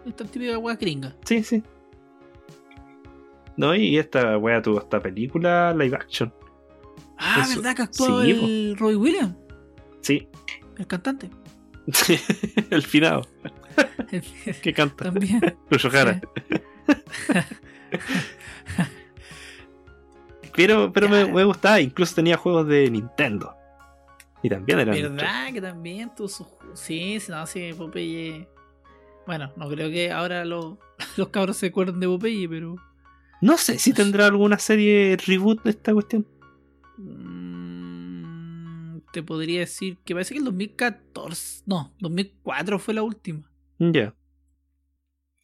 [0.05, 1.15] Esta típica hueá gringa.
[1.25, 1.63] Sí, sí.
[3.57, 6.33] No, y esta wea tuvo esta película live action.
[7.17, 9.35] Ah, Eso- ¿verdad que actuó sí, el Roy Williams?
[10.01, 10.27] Sí.
[10.77, 11.29] El cantante.
[12.69, 13.25] el finado.
[14.61, 15.05] que canta.
[15.05, 15.41] También.
[15.91, 16.21] Jara.
[20.57, 23.55] Pero, pero me, gustaba, incluso tenía juegos de Nintendo.
[24.41, 24.95] Y también eran.
[24.95, 26.47] ¿Verdad que también tuvo su...
[26.73, 28.47] Sí, no, sí, Popeye...
[29.27, 30.79] Bueno, no creo que ahora los,
[31.15, 32.75] los cabros se acuerden de Popeye, pero...
[33.39, 36.25] No sé si tendrá alguna serie reboot de esta cuestión.
[36.97, 41.65] mm, te podría decir que parece que el 2014...
[41.67, 43.47] No, 2004 fue la última.
[43.79, 44.13] Ya.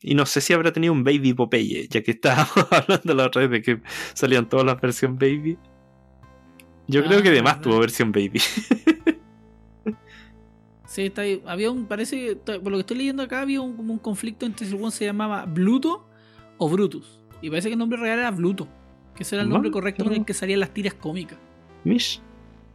[0.02, 3.42] Y no sé si habrá tenido un Baby Popeye, ya que estábamos hablando la otra
[3.48, 3.82] vez de que
[4.14, 5.58] salían todas las versiones Baby.
[6.88, 7.64] Yo Ah, creo que además verdad.
[7.64, 8.40] tuvo versión Baby.
[10.86, 11.42] Sí, está ahí.
[11.48, 14.68] Había un, parece por lo que estoy leyendo acá, había un, como un conflicto entre
[14.68, 16.08] si el se llamaba Bluto
[16.60, 17.20] o Brutus.
[17.42, 18.68] Y parece que el nombre real era Bluto.
[19.16, 21.40] Que ese era el nombre No, correcto con el que salían las tiras cómicas.
[21.84, 22.22] Mish.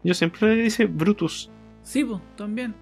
[0.02, 1.48] Yo siempre le dice Brutus.
[1.84, 2.74] Sí, pues, también.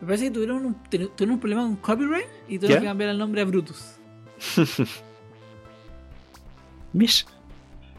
[0.00, 3.18] Me parece que tuvieron un, tuvieron un problema con copyright y tuvieron que cambiar el
[3.18, 3.94] nombre a Brutus.
[6.92, 7.26] Mish.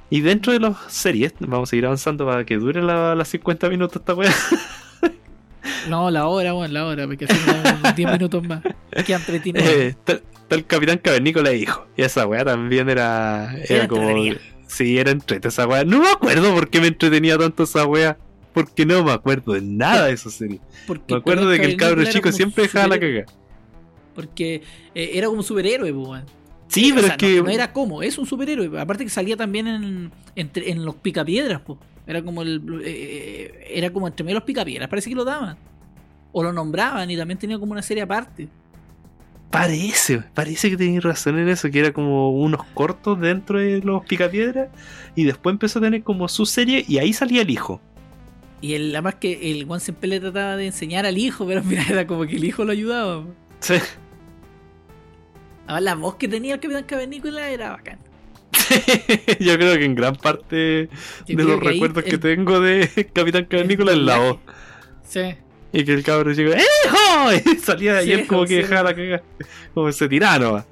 [0.09, 3.69] Y dentro de las series, vamos a seguir avanzando para que dure la- las 50
[3.69, 4.31] minutos esta wea.
[5.87, 8.61] No, la hora, bueno, la hora, porque unos 10 minutos más.
[9.05, 9.71] Quedan 39.
[9.71, 11.85] Eh, está, está el Capitán Cavernícola hijo.
[11.95, 13.53] Y esa wea también era.
[13.55, 14.13] Era, Era como.
[14.67, 15.85] Sí, era entrete esa wea.
[15.85, 18.17] No me acuerdo por qué me entretenía tanto esa wea.
[18.59, 20.59] Porque no me acuerdo de nada de esa serie.
[20.85, 23.25] Porque Me acuerdo de que el cabro chico siempre dejaba la caga.
[24.13, 26.25] Porque eh, era como un superhéroe, pues, weón.
[26.67, 27.37] Sí, O pero sea, es que.
[27.37, 28.79] no, no era como, es un superhéroe.
[28.79, 31.79] Aparte que salía también en, en los picapiedras, po.
[32.05, 35.57] Era como el eh, era como entre medio de los picapiedras, parece que lo daban.
[36.31, 38.49] O lo nombraban y también tenía como una serie aparte.
[39.51, 44.05] Parece, parece que tenías razón en eso, que era como unos cortos dentro de los
[44.05, 44.69] picapiedras.
[45.15, 47.81] Y después empezó a tener como su serie y ahí salía el hijo.
[48.61, 51.83] Y el, además que el Juan siempre le trataba de enseñar al hijo, pero mira,
[51.89, 53.23] era como que el hijo lo ayudaba.
[53.61, 53.75] Sí.
[55.65, 57.99] Además, la voz que tenía el Capitán Cavernícola era bacán.
[59.39, 60.89] Yo creo que en gran parte
[61.27, 64.37] Yo de los que recuerdos que el- tengo de Capitán Cavernícola es la voz.
[65.07, 65.35] Sí.
[65.71, 67.51] Y que el cabrón chico, ¡Hijo!
[67.53, 68.55] Y salía Sí, él como que sí.
[68.55, 69.21] dejaba la caga.
[69.73, 70.65] Como ese tirano.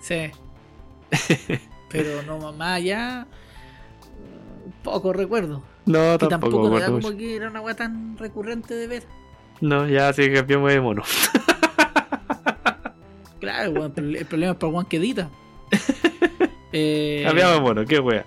[0.00, 0.30] Sí.
[1.90, 3.26] Pero no, mamá, ya.
[4.84, 5.64] Poco recuerdo.
[5.86, 9.02] No, Y tampoco, tampoco me acuerdo como que era una weá tan recurrente de ver.
[9.60, 11.02] No, ya sí que cambiamos de mono.
[13.40, 15.30] Claro, weón, el problema es para Juan que edita.
[16.74, 18.24] Eh, Cambiamos de mono, qué wea.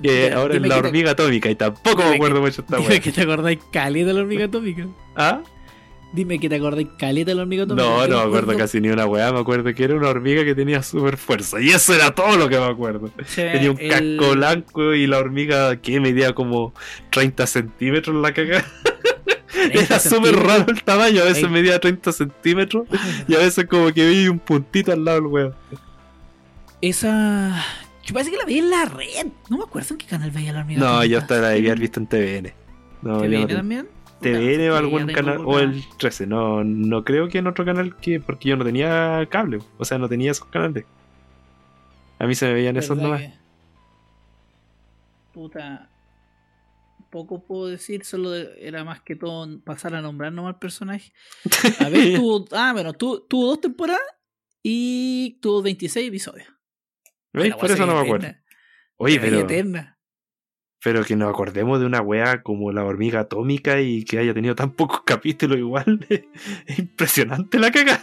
[0.00, 2.80] Que Ya, ahora es la que te- hormiga atómica y tampoco me acuerdo mucho esta
[2.80, 2.98] wea.
[2.98, 4.86] que te acordáis caleta de la hormiga atómica.
[5.16, 5.42] ¿Ah?
[6.14, 7.66] Dime que te acordáis caleta de la hormiga.
[7.66, 9.32] No, no me acuerdo acuerdo- casi ni una weá.
[9.32, 11.60] Me acuerdo que era una hormiga que tenía super fuerza.
[11.60, 13.10] Y eso era todo lo que me acuerdo.
[13.26, 16.72] Sí, Tenía un el- casco blanco y la hormiga que medía como
[17.10, 18.64] 30 centímetros la caga.
[19.52, 21.22] 30 Era súper raro el tamaño.
[21.22, 22.86] A veces medía 30 centímetros
[23.26, 25.54] y a veces como que veía un puntito al lado del weón.
[26.80, 27.64] Esa.
[28.04, 29.26] Yo parece que la vi en la red.
[29.48, 31.80] No me acuerdo en qué canal veía la hormiga No, yo hasta la debía haber
[31.80, 32.52] visto en TVN.
[33.02, 33.88] No, ¿Te yo no viene tengo- también?
[34.32, 38.20] TVN o algún canal, o el 13, no, no creo que en otro canal que,
[38.20, 40.84] porque yo no tenía cable, o sea, no tenía esos canales.
[42.18, 43.20] A mí se me veían esos ¿Verdad nomás.
[43.22, 43.34] que-
[45.32, 45.90] puta.
[47.10, 51.12] Poco puedo decir, solo de- era más que todo pasar a nombrar nomás al personaje.
[51.78, 52.44] A ver, tuvo.
[52.52, 54.02] Ah, bueno, tuvo, tuvo dos temporadas
[54.62, 56.48] y tuvo 26 episodios.
[57.32, 57.54] ¿Veis?
[57.54, 58.28] Por eso no me acuerdo.
[58.96, 59.93] Oye, pero, eterna.
[60.84, 64.54] Pero que nos acordemos de una weá como la hormiga atómica y que haya tenido
[64.54, 66.06] tan pocos capítulos igual.
[66.66, 68.02] Es impresionante la cagada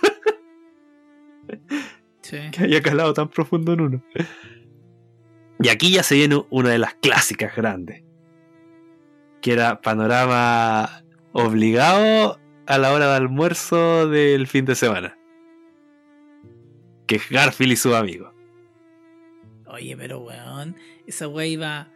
[2.21, 2.37] Sí.
[2.51, 4.03] que haya calado tan profundo en uno.
[5.59, 8.03] Y aquí ya se viene una de las clásicas grandes.
[9.41, 15.17] Que era panorama obligado a la hora de almuerzo del fin de semana.
[17.05, 18.33] Que es Garfield y sus amigos.
[19.65, 21.91] Oye, pero weón, esa wea iba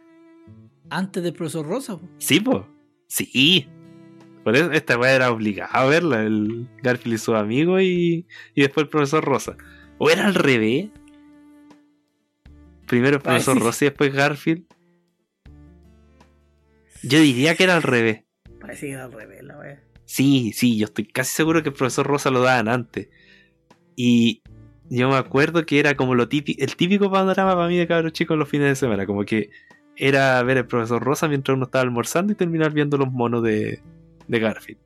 [0.89, 1.97] antes del profesor Rosa.
[1.97, 2.07] po.
[2.17, 2.67] Sí, po.
[3.07, 3.67] Sí.
[4.43, 8.61] Por eso esta weá era obligada a verla, el Garfield y sus amigos y, y
[8.61, 9.57] después el profesor Rosa.
[9.97, 10.89] O era al revés.
[12.85, 14.65] Primero el profesor Parece- Rosa y después Garfield.
[17.03, 18.23] Yo diría que era al revés.
[18.59, 19.81] Parece que era al revés la wea.
[20.05, 23.09] Sí, sí, yo estoy casi seguro que el profesor Rosa lo daban antes.
[23.95, 24.41] Y
[24.89, 28.13] yo me acuerdo que era como lo típico, el típico panorama para mí de cabros
[28.13, 29.05] chicos los fines de semana.
[29.05, 29.49] Como que
[29.97, 33.81] era ver el profesor Rosa mientras uno estaba almorzando y terminar viendo los monos de,
[34.27, 34.79] de Garfield.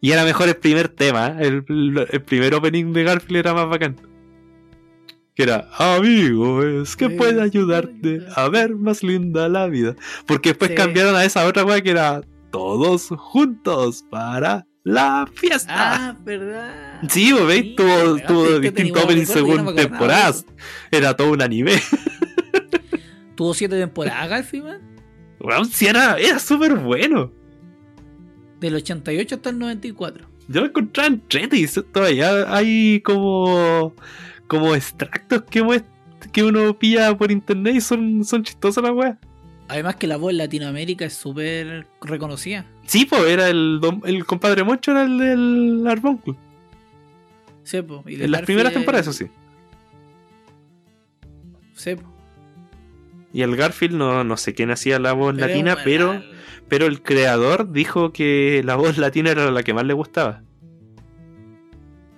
[0.00, 1.64] Y era mejor el primer tema, el,
[2.10, 3.96] el primer opening de Garfield era más bacán.
[5.34, 9.94] Que era, amigo, es que Sí, puede ayudarte a ver más linda la vida.
[10.26, 10.76] Porque después Sí.
[10.76, 15.72] cambiaron a esa otra weá que era todos juntos para la fiesta.
[16.10, 17.00] Ah, verdad.
[17.08, 20.44] Sí, veis, Sí, tuvo, tuvo distintos openings según temporadas.
[20.90, 21.80] Era todo un anime.
[23.42, 24.80] Tuvo siete temporadas, Garfield, man.
[25.40, 27.32] Weón, sí, era, era súper bueno.
[28.60, 30.28] Del 88 hasta el 94.
[30.46, 33.96] Yo lo encontraba entrete y eso todavía hay como
[34.46, 35.82] como extractos que,
[36.32, 39.18] que uno pilla por internet y son, son chistosas las weas.
[39.66, 42.64] Además que la voz en Latinoamérica es súper reconocida.
[42.86, 46.36] Sí, pues era el, el compadre Moncho, era el del Arboncle.
[47.64, 49.28] Sí, y de En las primeras temporadas, eso sí.
[51.74, 52.11] Sí, po.
[53.32, 56.22] Y el Garfield no, no sé quién hacía la voz Pero latina, pero,
[56.68, 60.42] pero el creador dijo que la voz latina era la que más le gustaba.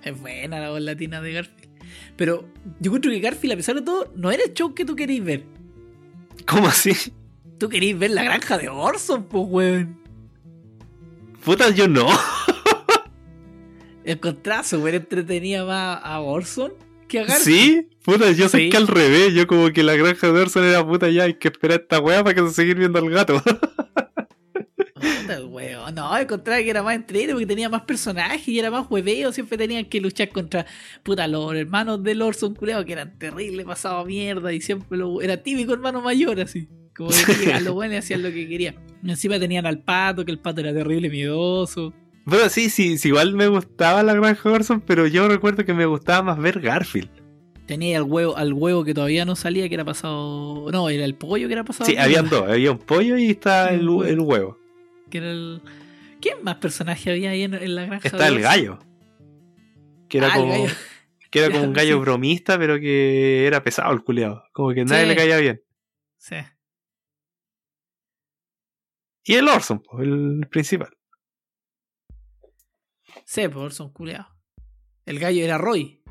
[0.03, 1.69] Es buena la voz latina de Garfield.
[2.17, 2.47] Pero
[2.79, 5.23] yo encuentro que Garfield, a pesar de todo, no era el show que tú queréis
[5.23, 5.43] ver.
[6.45, 6.93] ¿Cómo así?
[7.57, 9.99] Tú queréis ver la granja de Orson, pues, weón.
[11.43, 12.07] Puta, yo no.
[14.03, 17.29] Encontraba súper entretenida más a Orson que a.
[17.29, 17.87] ¿Sí?
[18.03, 18.69] Puta, yo sé Sí.
[18.69, 21.47] que al revés, yo como que la granja de Orson era puta ya, hay que
[21.47, 23.41] esperar a esta weá para que se seguir viendo al gato.
[24.93, 25.91] Puta.
[25.91, 29.31] No, encontraba que era más entretenido porque tenía más personajes y era más hueveo.
[29.31, 30.65] Siempre tenían que luchar contra
[31.03, 35.41] puta, los hermanos del Orson culeado que eran terribles, pasaba mierda y siempre lo, era
[35.41, 36.67] típico hermano mayor así.
[36.95, 38.75] Como que llegaban los buenos y hacían lo que querían.
[39.03, 41.93] Encima tenían al pato, que el pato era terrible, miedoso.
[42.27, 45.85] Pero sí, sí, sí, igual me gustaba la granja Orson, pero yo recuerdo que me
[45.85, 47.09] gustaba más ver Garfield.
[47.67, 50.69] Tenía al huevo, al huevo que todavía no salía, que era pasado.
[50.71, 51.89] No, era el pollo que era pasado.
[51.89, 54.57] Sí, habían dos, había un pollo y está Sí, el, el huevo.
[55.09, 55.61] Que era el.
[56.21, 58.07] ¿Quién más personaje había ahí en, en la granja?
[58.07, 58.43] Está el Orson?
[58.43, 58.79] gallo.
[60.09, 60.73] Que era Ah, el como, gallo.
[61.31, 62.01] que era como un gallo Sí.
[62.01, 64.43] bromista, pero que era pesado el culiado.
[64.51, 65.09] Como que nadie Sí.
[65.09, 65.61] le caía bien.
[66.17, 66.35] Sí.
[69.23, 70.94] Y el Orson, el principal.
[73.25, 74.27] Sí, por son culeados.
[75.05, 76.01] El gallo era Roy.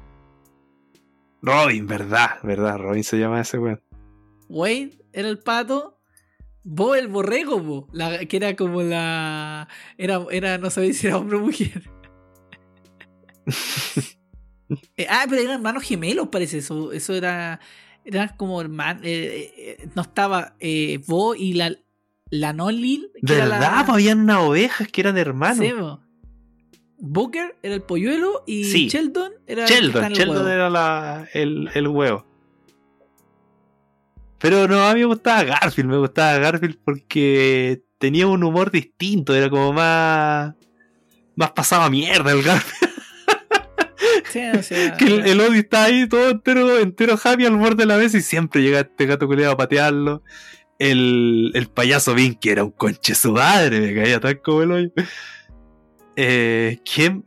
[1.43, 3.83] Robin, verdad, verdad, Robin se llama ese weón.
[4.49, 6.01] Wade era el pato.
[6.65, 7.89] Bo el borrego, bo.
[7.93, 9.69] La, que era como la.
[9.99, 11.91] Era, era, no sabía si era hombre o mujer.
[14.97, 16.59] Eh, ah, pero eran hermanos gemelos, parece.
[16.59, 17.61] Eso, eso era.
[18.05, 19.03] Eran como hermanos.
[19.95, 21.71] no estaba eh, Bo y la.
[22.31, 23.11] La Nolil.
[23.25, 23.61] que era ¿Verdad?
[23.81, 25.59] la- po, habían unas ovejas que eran hermanos.
[25.59, 26.01] Sí, bo.
[26.99, 28.89] Booker era el polluelo y Sí.
[28.89, 30.49] Sheldon era el que Sheldon, en el Sheldon huevo.
[30.49, 32.27] era la, el, el huevo.
[34.39, 39.35] Pero no, a mí me gustaba Garfield, me gustaba Garfield porque tenía un humor distinto,
[39.35, 40.55] era como más.
[41.35, 42.91] más pasado a mierda el Garfield.
[44.31, 47.85] Sí, o sea, que el, el Odie está ahí todo entero, entero happy al borde
[47.85, 50.23] de la mesa y siempre llega este gato culeado a patearlo.
[50.79, 54.91] El, el payaso Vinky era un conche su madre, me caía tan como el hoyo.
[56.17, 57.25] Eh, ¿Quién?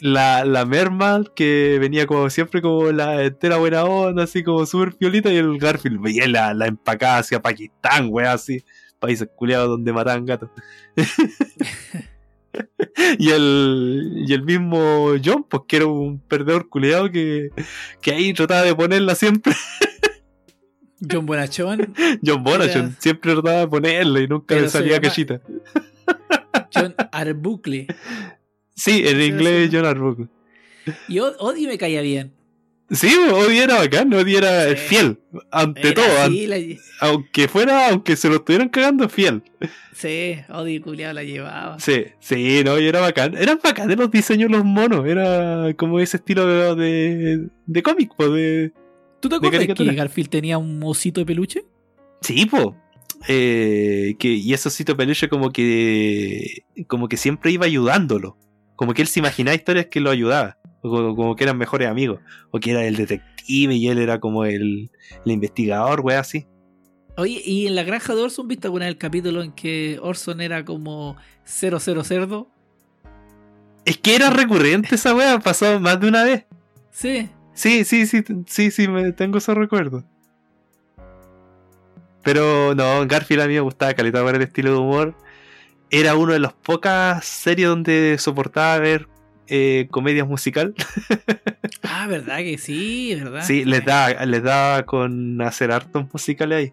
[0.00, 4.94] La, la Mermal, que venía como siempre como la entera buena onda, así como súper
[4.96, 8.64] piolita, y el Garfield veía la, la empacada hacia Pakistán, wea, así,
[8.98, 10.50] países culeados donde mataban gatos.
[13.18, 17.50] y el y el mismo John, pues que era un perdedor culeado que,
[18.00, 19.54] que ahí trataba de ponerla siempre.
[21.10, 21.94] John Bonachón.
[22.24, 22.86] John Bonachon.
[22.86, 25.40] Era- Siempre trataba de ponerle y nunca Pero le salía llama- cachita.
[26.74, 27.86] John Arbuckle.
[28.74, 29.70] Sí, en inglés.
[29.72, 30.28] John Arbuckle.
[31.08, 32.32] Y Od- Odie me caía bien.
[32.90, 34.76] Sí, Odie era bacán, Odie era Sí.
[34.76, 35.18] fiel.
[35.50, 36.76] Ante Era todo, así, an- la-
[37.08, 39.42] aunque fuera, aunque se lo estuvieran cagando, fiel.
[39.94, 41.78] sí, Odie culiado la llevaba.
[41.80, 43.34] Sí, sí, no, y era bacán.
[43.36, 45.06] Eran bacanes los diseños de los monos.
[45.06, 48.72] Era como ese estilo de, de, de cómic, po, de.
[49.20, 49.94] ¿Tú te de acuerdas que.
[49.94, 51.64] Garfield tenía un osito de peluche?
[52.20, 52.76] Sí, po.
[53.28, 56.64] Eh, que, y ese osito peluche como que.
[56.86, 58.36] como que siempre iba ayudándolo.
[58.76, 60.58] Como que él se imaginaba historias que lo ayudaba.
[60.80, 62.20] Como, como que eran mejores amigos.
[62.50, 64.90] O que era el detective y él era como el,
[65.24, 66.46] el investigador, wey, así.
[67.16, 70.40] Oye, ¿y en la granja de Orson viste alguna vez el capítulo en que Orson
[70.40, 72.48] era como 00 cerdo?
[73.84, 76.46] Es que era recurrente esa wea, pasó más de una vez.
[76.90, 77.28] Sí.
[77.52, 80.04] Sí, sí, sí, sí, sí, me tengo ese recuerdo.
[82.22, 85.14] Pero no, Garfield a mí me gustaba caleta por el estilo de humor.
[85.90, 89.08] Era uno de las pocas series donde soportaba ver
[89.48, 90.74] eh, comedias musical.
[91.84, 93.14] Ah, ¿verdad que sí?
[93.16, 93.44] ¿Verdad?
[93.44, 96.72] Sí, les da, les da con hacer hartos musicales ahí.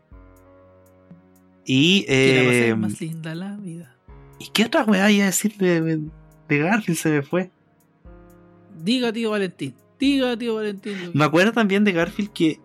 [1.66, 3.96] Y, eh, más linda la vida.
[4.40, 6.00] ¿y qué otra weá iba a decir de,
[6.48, 6.98] de Garfield?
[6.98, 7.50] Se me fue.
[8.82, 9.74] Diga, tío Valentín.
[10.00, 10.96] Diga, tío Valentín.
[11.14, 12.60] Me acuerdo también de Garfield que.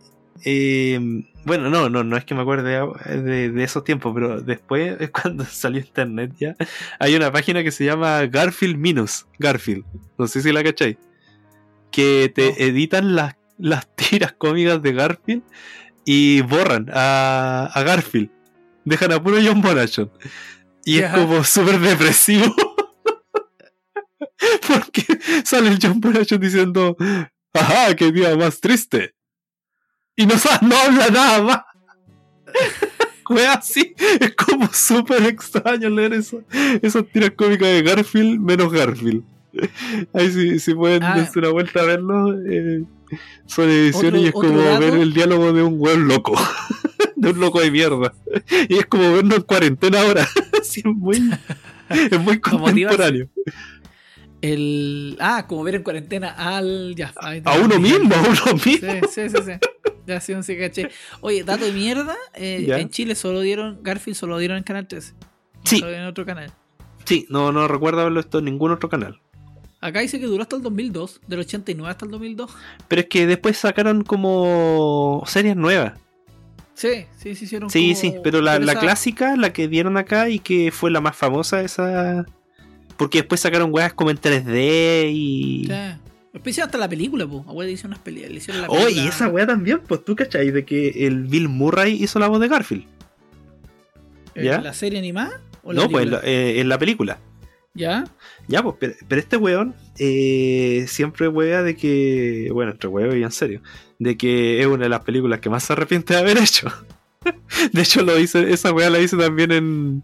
[0.45, 2.81] eh, bueno, no, no, no es que me acuerde
[3.23, 6.57] de, de esos tiempos, pero después, es cuando salió internet ya,
[6.99, 9.27] hay una página que se llama Garfield Minus.
[9.39, 9.85] Garfield.
[10.19, 10.97] No sé si la cacháis.
[11.91, 12.57] Que te No.
[12.59, 15.43] editan las, las tiras cómicas de Garfield
[16.05, 18.31] y borran a, a Garfield.
[18.85, 20.11] Dejan a puro John Bonachon.
[20.85, 22.55] Y es como súper depresivo.
[24.69, 25.05] Porque
[25.45, 26.97] sale el John Bonachon diciendo,
[27.53, 29.14] ajá, qué día más triste.
[30.17, 31.61] Y no, no habla nada más.
[33.27, 36.43] Fue así, es como súper extraño leer eso,
[36.83, 39.23] esas tiras cómicas de Garfield menos Garfield.
[40.13, 41.15] Ahí si, si pueden Ah.
[41.17, 42.85] darse una vuelta a verlo, eh,
[43.47, 44.81] son ediciones y es como dato.
[44.81, 46.35] ver el diálogo de un weón loco,
[47.17, 48.13] de un loco de mierda.
[48.69, 50.29] Y es como vernos en cuarentena ahora,
[50.63, 51.31] Sí, es muy,
[51.89, 53.29] es muy contemporáneo.
[54.43, 55.17] El...
[55.19, 56.95] Ah, como ver en cuarentena al...
[56.95, 57.13] Ya,
[57.45, 58.93] A uno mismo, a uno Sí, mismo.
[59.11, 59.53] sí, sí, sí.
[60.07, 60.91] Ya sí, sí, caché.
[61.21, 62.15] Oye, dato de mierda.
[62.35, 63.79] eh, en Chile solo dieron...
[63.83, 65.15] Garfield solo dieron en Canal 13.
[65.65, 65.79] Sí.
[65.81, 66.53] Solo en otro canal.
[67.05, 69.19] Sí, no, no recuerdo haberlo visto en ningún otro canal.
[69.81, 71.21] Acá dice que duró hasta el 2002.
[71.27, 72.51] Del 89 hasta el 2002.
[72.89, 75.95] Pero es que después sacaron como series nuevas.
[76.75, 79.97] Sí, sí, sí hicieron Sí, como- sí, pero la, la esa- clásica, la que dieron
[79.97, 82.25] acá y que fue la más famosa, esa.
[82.97, 85.67] Porque después sacaron weas como en 3D y.
[85.67, 86.01] Sí.
[86.35, 87.47] Después hicieron hasta la película, pues.
[87.47, 88.29] Abuela hizo unas peleas.
[88.29, 91.49] Le hicieron la Oh, y esa wea también, pues tú cachai, de que el Bill
[91.49, 92.85] Murray hizo la voz de Garfield.
[94.35, 94.61] Eh, ¿ya?
[94.61, 95.41] ¿La serie animada?
[95.63, 96.21] ¿O la No, pues en película?
[96.23, 97.19] la, eh, en la película.
[97.73, 98.05] ¿Ya?
[98.49, 102.49] Ya, pues, pero, pero este weón eh, siempre wea de que.
[102.53, 103.63] Bueno, entre weón y en serio.
[104.01, 106.69] De que es una de las películas que más se arrepiente de haber hecho.
[107.73, 110.03] De hecho, lo hice, esa wea la hice también en.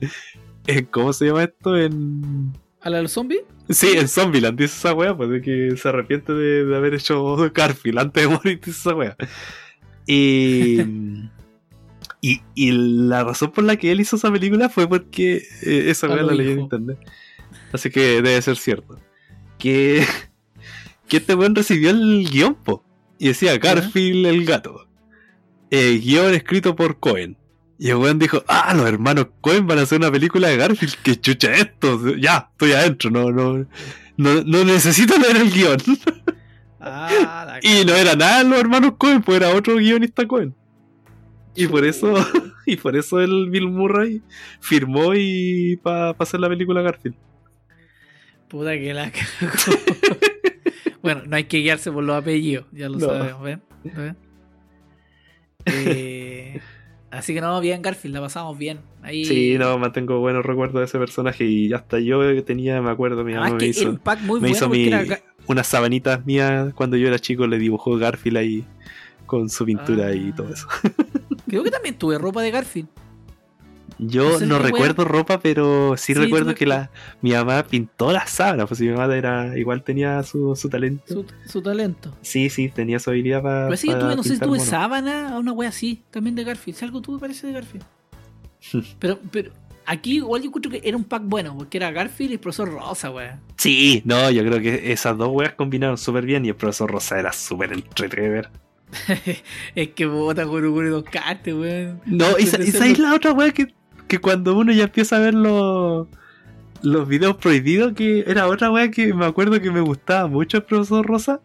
[0.69, 1.77] en ¿Cómo se llama esto?
[1.77, 2.53] En.
[2.83, 3.41] ¿A la del zombie?
[3.69, 7.37] Sí, en Zombieland dice esa wea, pues de que se arrepiente de, de haber hecho
[7.55, 9.17] Garfield antes de morir, dice esa wea.
[10.07, 10.81] Y,
[12.21, 16.07] y, y la razón por la que él hizo esa película fue porque eh, esa
[16.07, 16.99] Ah, wea la leí en internet.
[17.73, 18.99] Así que debe ser cierto.
[19.59, 20.05] Que,
[21.09, 22.85] que este weón recibió el guion, po,
[23.19, 24.89] y decía Garfield el gato.
[25.71, 27.37] Eh, guion escrito por Cohen.
[27.83, 30.97] Y el weón dijo, ah, los hermanos Cohen van a hacer una película de Garfield,
[31.03, 33.67] que chucha esto, ya, estoy adentro, no, no,
[34.19, 35.79] no, no necesito leer el guion.
[36.79, 40.55] Ah, Y no era nada los hermanos Cohen, pues era otro guionista Cohen.
[41.57, 42.13] Y por eso,
[42.67, 44.21] y por eso el Bill Murray
[44.61, 47.17] firmó y para hacer la película Garfield.
[48.49, 49.79] Puta que la cagó.
[51.03, 53.07] bueno, no hay que guiarse por los apellidos, ya lo No.
[53.07, 53.63] sabemos, ¿ven?
[53.85, 54.17] ¿Ven?
[55.67, 56.61] Eh,
[57.11, 58.81] así que no, bien Garfield, la pasamos bien.
[59.03, 63.25] Ahí, Sí, no, mantengo buenos recuerdos de ese personaje y hasta yo tenía, me acuerdo,
[63.25, 65.67] mi Además mamá me era hizo, un pack muy me bueno hizo mi, era unas
[65.67, 68.65] sabanitas mías cuando yo era chico, le dibujó Garfield ahí
[69.27, 70.15] con su pintura Ah.
[70.15, 70.67] y todo eso.
[71.49, 72.89] Creo que también tuve ropa de Garfield.
[73.99, 78.67] Yo No recuerdo ropa, pero sí, Sí, recuerdo que la, mi mamá pintó las sábanas,
[78.67, 81.05] pues mi mamá era, igual tenía su, su talento.
[81.07, 82.17] Su, su talento.
[82.23, 83.67] Sí, sí, tenía su habilidad para.
[83.67, 86.45] Pero sí, yo tuve, no sé si tuve sábana o una wea así, también de
[86.45, 86.79] Garfield.
[86.79, 87.85] Si algo tuve parece de Garfield.
[88.99, 89.53] pero, pero
[89.87, 92.73] aquí igual yo encuentro que era un pack bueno, porque era Garfield y el profesor
[92.73, 93.41] Rosa, wea.
[93.57, 97.19] Sí, no, yo creo que esas dos weas combinaron súper bien y el profesor Rosa
[97.19, 98.49] era súper entretenido.
[99.75, 102.01] es que bota Guruguru y Don Carte, weón.
[102.07, 103.73] No, esa, esa es la otra weá que,
[104.11, 106.09] que cuando uno ya empieza a ver los,
[106.83, 110.65] los videos prohibidos, que era otra weá que me acuerdo que me gustaba mucho el
[110.65, 111.41] profesor Rosa.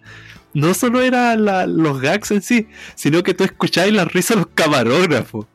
[0.53, 4.43] No solo era la- los gags en sí, sino que tú escuchabas las risas de
[4.43, 5.45] los camarógrafos.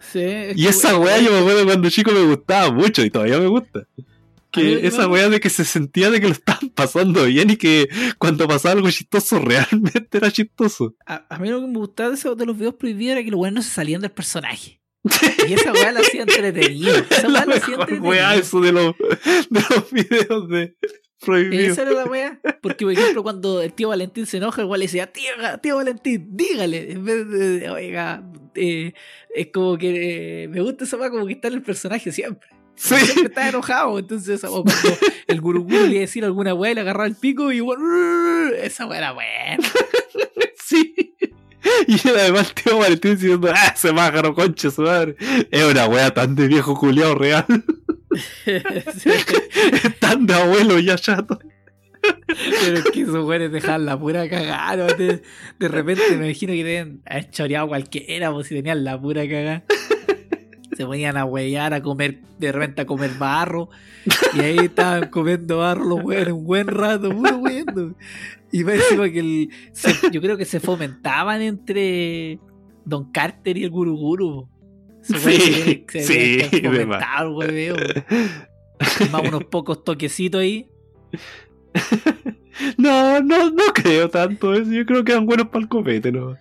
[0.00, 3.38] Sí, es Y esa weá yo me acuerdo cuando chico me gustaba mucho y todavía
[3.38, 3.86] me gusta.
[4.52, 7.88] Que esa weá de que se sentía de que lo estaban pasando bien y que
[8.18, 10.94] cuando pasaba algo chistoso realmente era chistoso.
[11.04, 13.40] A, a mí lo que me gustaba de, de los videos prohibidos era que los
[13.40, 14.80] weones no se salían del personaje.
[15.48, 16.94] Y esa weá la hacía entretenido.
[17.10, 18.94] Esa weá la hacía weá eso de los,
[19.50, 20.76] de los videos de
[21.20, 21.72] prohibidos.
[21.72, 22.40] Esa era la weá.
[22.62, 25.32] Porque, por ejemplo, cuando el tío Valentín se enoja, igual le decía, tío,
[25.62, 26.92] tío Valentín, dígale.
[26.92, 28.22] En vez de, oiga,
[28.54, 28.92] eh,
[29.34, 32.48] es como que eh, me gusta esa weá, como que está en el personaje siempre.
[32.74, 32.94] Sí.
[32.96, 33.98] Siempre está enojado.
[33.98, 37.16] Entonces, o cuando el guruguru le iba a decir alguna weá y le agarraba el
[37.16, 37.78] pico y igual,
[38.62, 39.58] esa weá era buena.
[40.68, 41.14] Sí.
[41.86, 45.16] Y además el tío Valentín diciendo, ah, ese pájaro concha su madre.
[45.50, 47.46] Es una wea tan de viejo culiao real,
[48.44, 49.10] Sí.
[50.00, 51.38] tan de abuelo ya chato.
[52.60, 54.76] Pero es que esos güeyes dejaban la pura cagada.
[54.76, 54.86] ¿no?
[54.86, 55.22] De,
[55.58, 59.64] de repente me imagino que tenían haber choreado cualquiera, pues si tenían la pura cagada.
[60.76, 63.70] Se ponían a huellar, a comer, de repente a comer barro.
[64.34, 67.94] Y ahí estaban comiendo barro los güeyes un buen rato, puro huyendo.
[68.52, 68.74] Y me
[69.12, 72.38] que el, se- yo creo que se fomentaban entre
[72.84, 74.48] Don Carter y el Guruguru.
[75.02, 77.70] Esos güeyes Sí, se- se sí, de fomentar, güey,
[79.10, 80.68] Más unos pocos toquecitos ahí.
[82.78, 84.70] No, no, no creo tanto eso.
[84.72, 86.36] Yo creo que eran buenos para el copete, ¿no?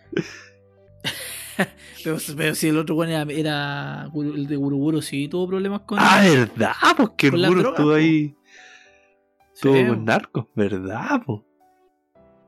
[2.04, 5.98] Pero, pero si el otro bueno era, el de Guruguru, sí tuvo problemas con.
[6.00, 6.74] Ah, ¿verdad?
[6.98, 8.36] Porque el guru estuvo ahí,
[9.54, 11.22] Sí, estuvo con narcos, ¿verdad?
[11.26, 11.46] Po?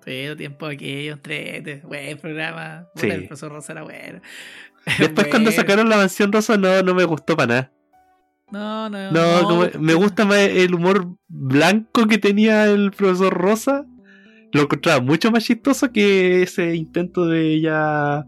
[0.03, 2.87] pero tiempo aquello, entrete, buen programa.
[2.95, 3.07] Sí.
[3.07, 4.21] El profesor Rosa era bueno.
[4.99, 7.71] Después cuando sacaron la mansión rosa no, no me gustó para nada.
[8.51, 13.33] No, no, No, no, como- me gusta más el humor blanco que tenía el profesor
[13.33, 13.85] Rosa.
[14.53, 18.25] Lo encontraba mucho más chistoso que ese intento de ella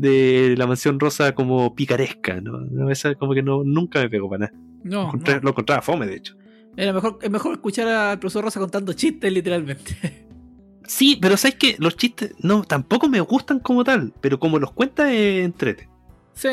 [0.00, 2.58] de la mansión rosa como picaresca, ¿no?
[2.60, 4.52] No, esa como que no, nunca me pegó para nada.
[4.84, 5.40] Lo No, encontré- no.
[5.42, 6.34] Lo encontraba fome, de hecho.
[6.76, 9.96] Era mejor, es mejor escuchar al profesor Rosa contando chistes, literalmente.
[10.88, 14.70] Sí, pero sabes que los chistes no tampoco me gustan como tal, pero como los
[14.70, 15.88] cuenta es entrete.
[16.32, 16.48] sí,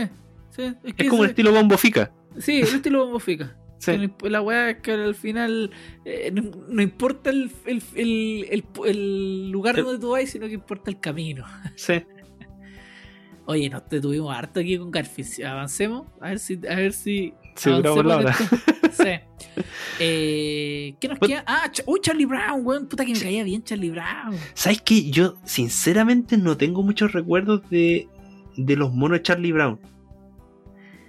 [0.50, 0.74] sí.
[0.84, 2.12] Es, que Es como el estilo bombo fica.
[2.40, 3.56] Sí, el estilo Bombo Fica.
[3.78, 3.92] Sí.
[4.24, 5.70] La weá es que al final
[6.04, 10.90] eh, no, no importa el, el, el, el- lugar donde tú vas, sino que importa
[10.90, 11.46] el camino.
[11.76, 12.02] Sí.
[13.46, 15.44] Oye, nos detuvimos harto aquí con Garfield.
[15.46, 16.08] Avancemos.
[16.22, 16.60] A ver si.
[16.70, 18.36] A ver si Sí, la hora.
[18.94, 19.10] Sí.
[20.00, 21.44] Eh, ¿Qué nos queda?
[21.48, 22.88] Ah, uy, Charlie Brown, weón.
[22.88, 24.36] Puta que me caía bien Charlie Brown.
[24.54, 28.08] ¿Sabes que Yo, sinceramente, no tengo muchos recuerdos de,
[28.56, 29.80] de los monos de Charlie Brown.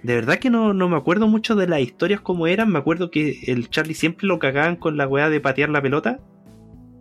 [0.03, 2.71] De verdad que no, no me acuerdo mucho de las historias como eran.
[2.71, 6.19] Me acuerdo que el Charlie siempre lo cagaban con la weá de patear la pelota.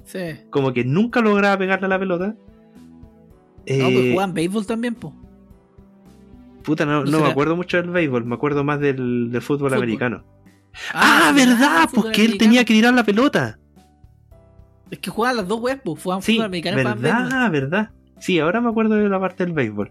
[0.04, 0.18] Sí.
[0.50, 2.26] Como que nunca lograba pegarle a la pelota.
[2.28, 2.34] No,
[3.66, 5.14] Eh, pues jugaban béisbol también, po.
[6.64, 8.24] Puta, no, ¿no no me acuerdo mucho del béisbol.
[8.24, 9.82] Me acuerdo más del, del fútbol, Fútbol.
[9.84, 10.24] americano.
[10.92, 13.58] Ah, sí, verdad, fútbol pues que él tenía que tirar la pelota.
[14.90, 16.02] Es que jugaban las dos weas, pues.
[16.02, 17.22] Jugaban Sí, fútbol americano jugaban béisbol.
[17.22, 17.90] verdad, verdad.
[18.18, 19.90] Sí, ahora me acuerdo de la parte del béisbol.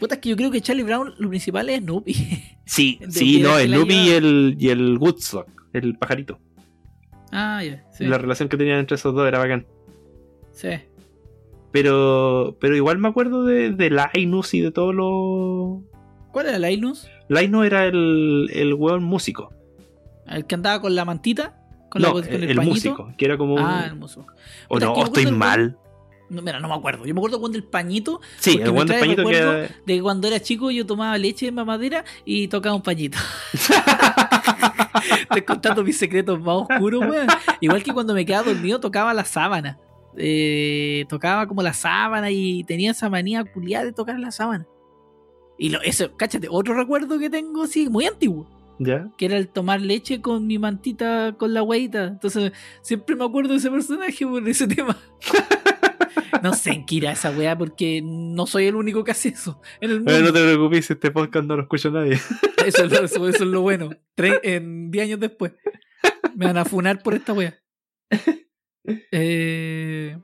[0.00, 2.14] Puta, es que yo creo que Charlie Brown lo principal es Snoopy.
[2.66, 6.38] Sí, sí, no, Nubi y el, y el Woodstock, el pajarito.
[7.30, 7.84] ah, ya.
[7.92, 8.06] Sí.
[8.06, 9.66] La relación que tenían entre esos dos era bacán.
[10.52, 10.68] sí.
[11.72, 15.82] Pero, pero igual me acuerdo de, de Linus y de todo lo.
[16.34, 17.08] ¿Cuál era Linus?
[17.28, 19.54] Linus era el, el weón músico.
[20.26, 21.54] ¿El que andaba con la mantita?
[21.88, 23.56] ¿Con, no, la, con el, el, músico, que era como.
[23.60, 24.26] Ah, el músico.
[24.66, 25.78] o no, me estoy mal.
[26.28, 27.06] No, mira, no me acuerdo.
[27.06, 30.40] Yo me acuerdo cuando el pañito, Sí, el trae pañito que de que cuando era
[30.40, 33.16] chico yo tomaba leche de mamadera y tocaba un pañito.
[35.20, 37.28] Estoy contando mis secretos más oscuros, weón.
[37.60, 39.78] Igual que cuando me quedaba dormido tocaba la sábana.
[40.16, 44.66] Eh, tocaba como la sábana y tenía esa manía culiada de tocar la sábana.
[45.58, 48.48] Y lo, eso, cáchate, otro recuerdo que tengo, sí, muy antiguo.
[48.80, 49.08] ¿Ya?
[49.16, 52.06] que era el tomar leche con mi mantita con la hueita.
[52.08, 52.50] Entonces,
[52.82, 54.98] siempre me acuerdo de ese personaje por ese tema.
[56.42, 59.60] no sé en qué irá esa weá porque no soy el único que hace eso
[59.80, 60.10] en el mundo.
[60.12, 62.14] Bueno, no te preocupes, este podcast no lo escucha nadie.
[62.66, 63.90] eso, es lo, eso- eso es lo bueno.
[64.16, 65.52] En 10 años después
[66.34, 67.54] me van a funar por esta weá.
[69.12, 70.18] Eh,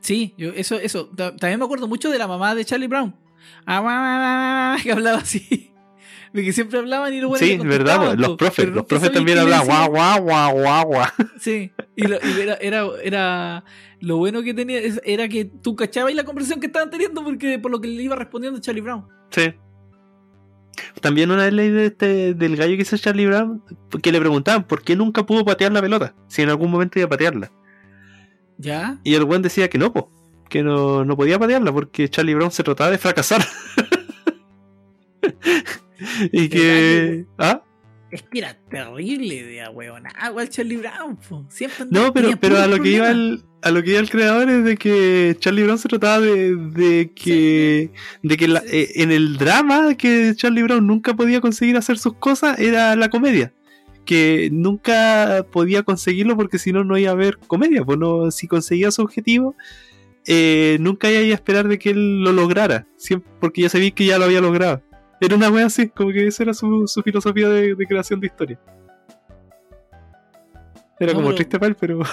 [0.00, 1.08] sí, yo, eso, eso.
[1.16, 3.14] Ta- También me acuerdo mucho de la mamá de Charlie Brown.
[3.66, 5.70] Ah, que hablaba así.
[6.32, 9.90] Porque siempre hablaban y los buenos Sí, verdad, los profes, los profes también hablaban guau,
[9.90, 11.06] guau, guau, guau, guau.
[11.38, 13.64] Sí, y, lo- y era, era, era-
[14.00, 17.70] Lo bueno que tenía era que tú cachabas la conversación que estaban teniendo porque por
[17.70, 19.06] lo que le iba respondiendo Charlie Brown.
[19.30, 19.54] Sí.
[21.00, 23.62] También una vez leí de este, del gallo que hizo Charlie Brown,
[24.02, 27.06] que le preguntaban por qué nunca pudo patear la pelota, si en algún momento iba
[27.06, 27.52] a patearla.
[28.58, 28.98] ¿Ya?
[29.04, 30.10] Y el buen decía que no, po,
[30.54, 33.44] que no, no podía patearla porque Charlie Brown se trataba de fracasar.
[36.32, 37.24] y que...
[37.38, 37.60] ¿Ah?
[38.12, 40.04] Es que era terrible de weón.
[40.16, 41.44] Ah, igual Charlie Brown, po.
[41.48, 44.48] Siempre No, pero, pero a lo que iba el, a lo que iba el creador
[44.48, 47.90] es de que Charlie Brown se trataba de, de que
[48.22, 48.68] de que la- Sí.
[48.70, 53.10] eh, en el drama que Charlie Brown nunca podía conseguir hacer sus cosas era la
[53.10, 53.52] comedia.
[54.04, 57.82] Que nunca podía conseguirlo porque si no no iba a haber comedia.
[57.84, 59.56] Pues no, si conseguía su objetivo,
[60.26, 62.86] eh, nunca iba a esperar de que él lo lograra.
[62.96, 64.82] Siempre, porque ya sabía que ya lo había logrado.
[65.20, 68.26] Era una wea así, como que esa era su, su filosofía de, de creación de
[68.26, 68.60] historia.
[71.00, 72.00] Era No, como pero- triste para él, pero.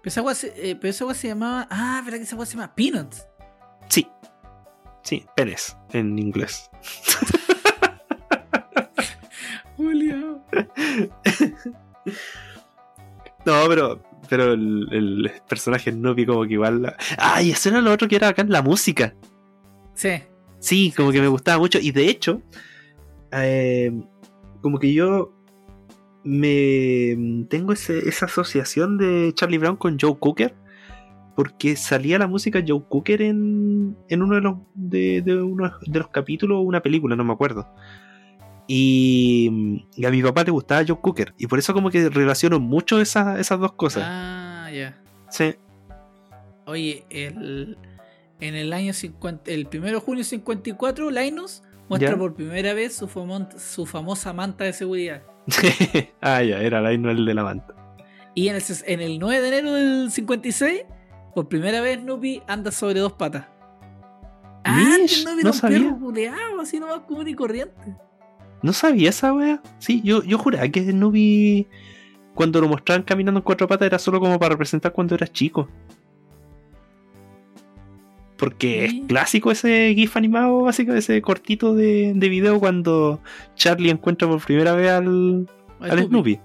[0.00, 1.66] Pero esa se, eh, pero esa weá se llamaba.
[1.70, 3.26] Ah, ¿verdad que esa weá se llama Peanuts?
[3.88, 4.06] Sí.
[5.02, 6.70] Sí, penes en inglés.
[9.76, 10.42] Julio.
[13.44, 14.02] No, pero.
[14.28, 16.82] Pero el, el personaje Snoopy como que igual.
[16.82, 19.14] la- Ah, y eso era lo otro que era acá en la música.
[19.94, 20.10] Sí.
[20.60, 21.78] Sí, como que me gustaba mucho.
[21.80, 22.42] Y de hecho,
[23.32, 23.92] eh,
[24.60, 25.32] como que yo
[26.24, 30.54] me tengo ese- esa asociación de Charlie Brown con Joe Cooker.
[31.36, 35.98] Porque salía la música Joe Cooker en, en uno de los de, de uno de
[36.00, 37.68] los capítulos o una película, no me acuerdo.
[38.70, 41.34] Y, y a mi papá le gustaba Joe Cooker.
[41.38, 44.04] Y por eso como que relaciono mucho esas, esas dos cosas.
[44.06, 45.00] Ah, ya.
[45.30, 45.54] Sí.
[46.66, 47.78] Oye, el,
[48.40, 52.94] en el año 50, el 1 de junio de 54, Linus muestra por primera vez
[52.94, 53.08] su,
[53.56, 55.22] su famosa manta de seguridad.
[56.20, 57.74] ah, ya, era la el de la manta.
[58.34, 60.82] Y en el, en el 9 de enero del 56,
[61.34, 63.46] por primera vez Snoopy anda sobre dos patas.
[64.64, 65.78] Ah, Mish, Snoopy no era un sabía.
[65.78, 67.96] perro culeado, así nomás común y corriente.
[68.62, 69.62] No sabía esa wea.
[69.78, 71.68] Sí, yo, yo juraba que Snoopy,
[72.34, 75.68] cuando lo mostraban caminando en cuatro patas, era solo como para representar cuando era chico.
[78.36, 79.00] Porque Sí.
[79.00, 83.20] es clásico ese GIF animado, básico, ese cortito de, de video cuando
[83.56, 85.48] Charlie encuentra por primera vez al,
[85.80, 86.38] Al al Snoopy.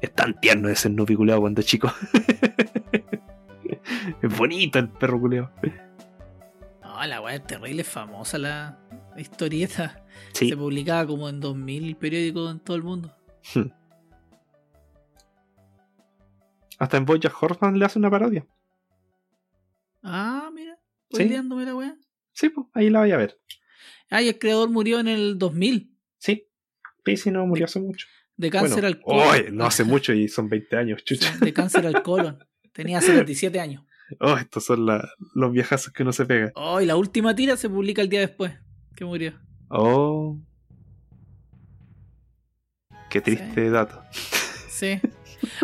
[0.00, 1.90] Es tan tierno ese Snoopy culeado cuando es chico.
[4.22, 5.50] es bonito el perro culeado.
[6.82, 8.78] No, la weá es terrible, es famosa la
[9.20, 10.04] historieta.
[10.32, 10.48] Sí.
[10.48, 13.14] Se publicaba como en 2000 periódicos en todo el mundo.
[16.78, 18.46] Hasta en Bojack Horseman le hace una parodia.
[20.02, 20.76] Ah, mira.
[21.10, 21.16] Sí.
[21.16, 21.96] Spoileándome la weá.
[22.32, 23.38] Sí, pues ahí la vaya a ver.
[24.10, 26.46] Ah, y el creador murió en el 2000 Sí.
[27.04, 28.06] Pacey no murió hace mucho.
[28.36, 29.28] de cáncer Bueno, al colon.
[29.28, 31.32] oye, no hace mucho y son 20 años, chucha.
[31.34, 32.44] Sí, de cáncer al colon.
[32.72, 33.84] Tenía 77 años.
[34.20, 36.52] Oh, estos son la- los viejazos que uno se pega.
[36.56, 38.52] Oh, y la última tira se publica el día después
[38.94, 39.32] que murió.
[39.68, 40.36] Oh.
[43.10, 44.02] Qué triste dato.
[44.68, 45.00] Sí.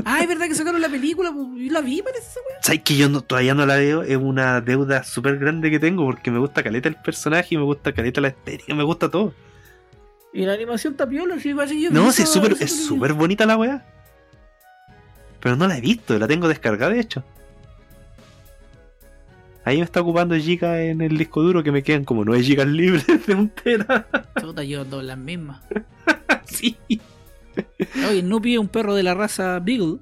[0.05, 1.33] Ah, es verdad que sacaron la película.
[1.33, 2.41] pues, Yo la vi, parece esa.
[2.63, 4.03] ¿Sabes que yo no- todavía no la veo?
[4.03, 7.65] Es una deuda súper grande que tengo porque me gusta caleta el personaje y me
[7.65, 9.33] gusta caleta la estética, me gusta todo.
[10.33, 13.15] Y la animación está piola, sí, parece que yo No, sí, es súper es súper
[13.15, 13.85] bonita la weá.
[15.41, 17.25] Pero no la he visto, la tengo descargada de hecho.
[19.65, 22.67] Ahí me está ocupando giga en el disco duro que me quedan como 9 gigas
[22.67, 24.07] libres de un tera.
[24.41, 25.61] Chuta, yo ando las mismas.
[26.45, 26.77] sí.
[28.09, 29.99] Oye, Snoopy es un perro de la raza Beagle.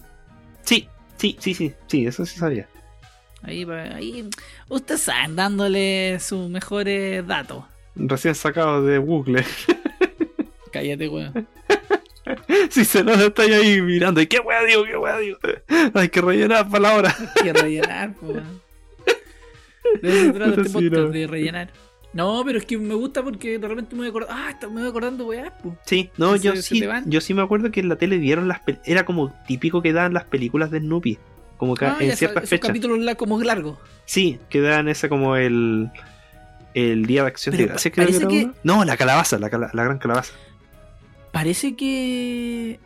[0.63, 2.69] Sí, sí, sí, sí, sí, eso sí sabía.
[3.43, 4.29] Ahí, ahí
[4.69, 7.65] ustedes saben, dándole sus mejores datos.
[7.95, 9.45] Recién sacado de Google.
[10.73, 11.49] Cállate, weón.
[12.71, 14.21] si se nos está ahí mirando.
[14.21, 14.85] ¿Y qué weá digo?
[14.85, 15.39] ¿Qué weá digo?
[15.95, 17.17] Hay que rellenar palabras.
[17.43, 18.68] que rellenar, po, weón.
[20.03, 21.11] De eso se trata Puta, este sí, podcast, no.
[21.11, 21.71] de rellenar.
[22.15, 24.35] No, pero es que me gusta porque de repente me voy acordando.
[24.37, 25.53] Ah, está- me voy acordando, weá.
[25.85, 28.49] Sí, no, Se- yo se sí, yo sí me acuerdo que en la tele dieron
[28.49, 31.19] las pel- era como típico que daban las películas de Snoopy,
[31.59, 32.69] como que Ah, en ya, ciertas esos fechas.
[32.69, 33.79] capítulos la- como largos.
[34.07, 35.91] Sí, que daban ese como el
[36.75, 38.53] el día de acción Pero de gracias, creo que era.
[38.63, 40.33] No, la calabaza, la, cala- la gran calabaza.
[41.33, 42.79] Parece que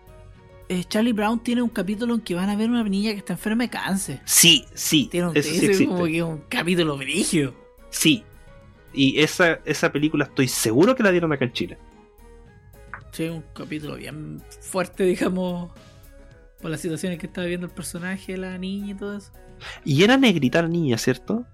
[0.72, 3.34] eh, Charlie Brown tiene un capítulo en que van a ver una niña que está
[3.34, 4.20] enferma de cáncer.
[4.24, 7.54] Sí, sí, Tiene un, eso sí como que un capítulo brígido.
[7.90, 8.24] Sí.
[8.94, 11.78] Y esa, esa película estoy seguro que la dieron acá en Chile.
[13.12, 15.70] Sí, un capítulo bien fuerte, digamos,
[16.60, 19.32] por las situaciones que está viviendo el personaje, la niña y todo eso.
[19.84, 21.44] Y era negrita la niña, ¿cierto?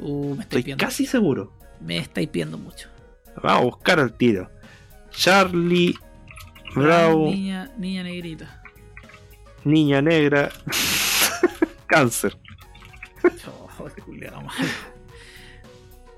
[0.00, 0.84] Uh, me estoy viendo.
[0.84, 1.52] casi seguro.
[1.80, 2.88] Me estáis pidiendo mucho.
[3.40, 4.50] Vamos a buscar al tiro.
[5.10, 5.94] Charlie
[6.74, 8.62] Brown, Niña, niña negrita.
[9.64, 10.50] niña negra,
[11.86, 12.36] cáncer.
[13.46, 13.68] Oh.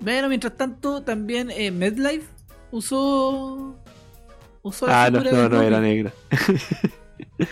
[0.00, 2.26] Bueno, mientras tanto, también eh, MedLife
[2.70, 3.76] usó.
[4.62, 6.12] Usó la Ah, no, no, no era negra.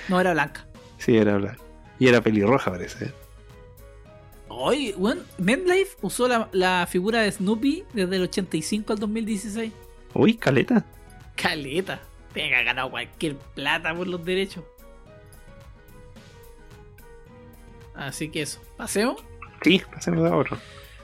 [0.09, 0.67] No, era blanca.
[0.99, 1.59] Sí, era blanca.
[1.99, 3.07] Y era pelirroja, parece.
[3.07, 3.13] ¿eh?
[4.49, 9.73] Oye, bueno, MedLife usó la, la figura de Snoopy desde el 85 al 2016.
[10.15, 10.85] Uy, caleta.
[11.37, 12.01] Caleta.
[12.33, 14.65] Tiene que haber ganado cualquier plata por los derechos.
[17.95, 18.61] Así que eso.
[18.77, 19.17] Paseo.
[19.63, 20.59] Sí, pasemos a otro.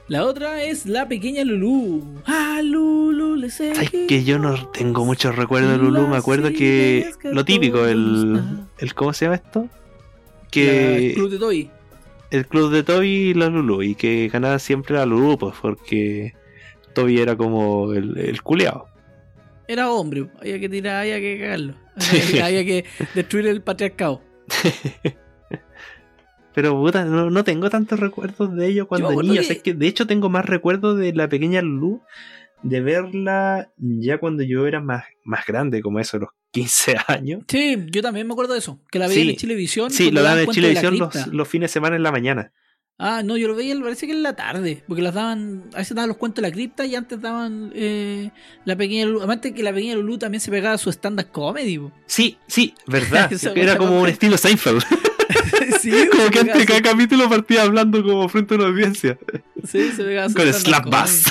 [0.07, 2.21] La otra es la pequeña Lulu.
[2.25, 6.07] Ah, Lulu, le sé Sabes que yo no tengo muchos recuerdos de Lulu.
[6.07, 9.67] Me acuerdo que lo típico, el, el ¿cómo se llama esto?
[10.51, 11.69] Que El Club de Toy.
[12.29, 16.33] el club de Toby y la Lulu y que ganaba siempre la Lulu, pues porque
[16.93, 18.87] Toby era como el, el culeado.
[19.67, 20.27] Era hombre.
[20.39, 21.73] Había que tirar, había que cagarlo.
[21.95, 24.21] Había, que- había que destruir el patriarcado.
[26.53, 29.33] Pero puta, no, no tengo tantos recuerdos de ello cuando niño.
[29.33, 32.01] que- O sea, es que de hecho tengo más recuerdos de la pequeña Lulu
[32.63, 37.43] de verla ya cuando yo era más, más grande, como eso, los 15 años.
[37.47, 38.79] Sí, yo también me acuerdo de eso.
[38.89, 39.29] Que la veía Sí.
[39.31, 39.91] en Chilevisión.
[39.91, 42.53] Sí, lo daban en Chilevisión los, los fines de semana en la mañana.
[42.97, 44.83] Ah, no, yo lo veía, parece que en la tarde.
[44.87, 45.63] Porque las daban.
[45.73, 48.31] A veces daban los cuentos de la cripta y antes daban eh,
[48.63, 49.19] la pequeña Lulu.
[49.19, 51.77] Además que la pequeña Lulu también se pegaba a su stand-up comedy.
[51.79, 51.91] po.
[52.05, 53.29] Sí, sí, verdad.
[53.55, 54.81] Era como un estilo Seinfeld.
[55.81, 59.17] sí, como que antes su- cada capítulo partía hablando como frente a una audiencia.
[59.67, 60.89] Sí, se pegaba su Con Slap.
[60.89, 61.23] Bass.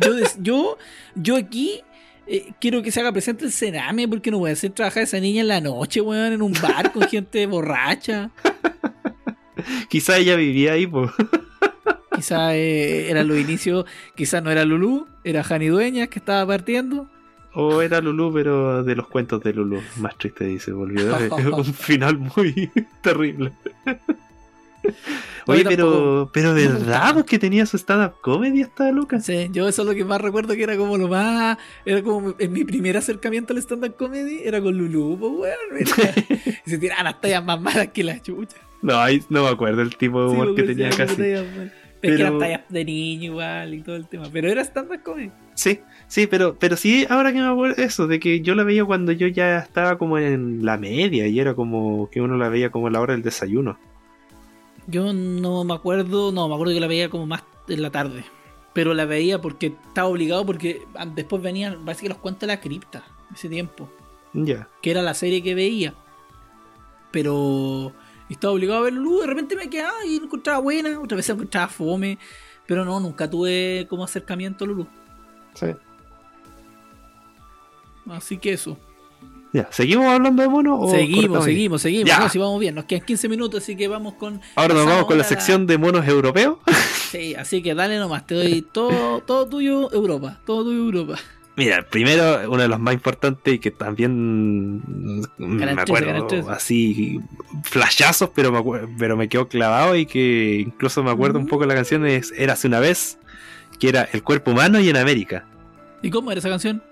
[0.00, 0.78] Yo, yo,
[1.14, 1.80] yo aquí
[2.26, 5.04] eh, quiero que se haga presente el cename porque no voy a hacer trabajar a
[5.04, 8.30] esa niña en la noche, weón, en un bar con gente borracha.
[9.88, 11.10] Quizá ella vivía ahí, pues.
[12.14, 17.08] Quizá eh, era los inicios, quizá no era Lulú, era Jani Dueñas que estaba partiendo.
[17.54, 19.80] O era Lulu, pero de los cuentos de Lulu.
[19.98, 21.16] Más triste, dice, volvió.
[21.56, 22.70] Un final muy
[23.02, 23.52] terrible.
[25.46, 27.24] Oye, pero, pero ¿verdad?
[27.24, 29.20] que tenía su stand-up comedy esta loca.
[29.20, 31.58] Sí, yo eso es lo que más recuerdo que era como lo más.
[31.84, 36.18] Era como en mi primer acercamiento al stand-up comedy, era con Lulú, pues weón.
[36.66, 38.56] y se tiraban las tallas más malas que la chucha.
[38.84, 41.16] No, ahí no me acuerdo el tipo de Sí, humor que pues, tenía sí, casi.
[41.16, 41.38] Pero
[42.02, 44.26] es que eran tallas de niño igual y todo el tema.
[44.30, 45.30] Pero era stand-up comedy.
[45.54, 48.84] Sí, sí, pero, pero sí, ahora que me acuerdo eso, de que yo la veía
[48.84, 52.70] cuando yo ya estaba como en la media y era como que uno la veía
[52.70, 53.78] como a la hora del desayuno.
[54.86, 58.22] Yo no me acuerdo, no, me acuerdo que la veía como más en la tarde.
[58.74, 60.82] Pero la veía porque estaba obligado porque
[61.14, 63.02] después venían, parece que los cuentos de la cripta,
[63.34, 63.88] ese tiempo.
[64.34, 64.68] Ya.
[64.82, 65.94] Que era la serie que veía.
[67.12, 67.94] Pero
[68.32, 71.28] estaba obligado a ver Lulu, de repente me quedaba y la encontraba buena, otra vez
[71.28, 72.18] la encontraba fome.
[72.66, 74.86] Pero no, nunca tuve como acercamiento a Lulu.
[75.52, 75.66] Sí.
[78.10, 78.78] Así que eso.
[79.52, 82.08] Ya, ¿seguimos hablando de monos o seguimos, seguimos, seguimos.
[82.08, 82.18] Ya.
[82.18, 84.40] No, si vamos bien, nos quedan 15 minutos, así que vamos con.
[84.56, 86.58] Ahora nos vamos con la ahora sección de monos europeos.
[87.10, 91.20] Sí, así que dale nomás, te doy todo, todo tuyo Europa, todo tuyo Europa.
[91.56, 94.78] Mira, el primero, uno de los más importantes y que también
[95.38, 96.50] me Canal 13, acuerdo Canal 13.
[96.50, 97.20] así
[97.62, 101.48] flashazos, pero me, acuer- pero me quedó clavado y que incluso me acuerdo un Mm.
[101.48, 103.18] poco de la canción es Érase una vez,
[103.78, 105.46] que era El cuerpo humano y en América.
[106.02, 106.82] ¿Y cómo era esa canción?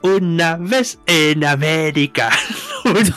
[0.00, 2.30] Una vez en América.
[2.86, 3.00] Una-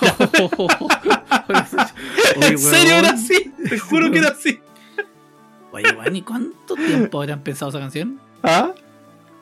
[2.38, 4.60] Oye, en serio era así, te juro que era así.
[5.72, 8.20] Oye, weón, ¿y cuánto tiempo habrán pensado esa canción?
[8.44, 8.72] ¿Ah?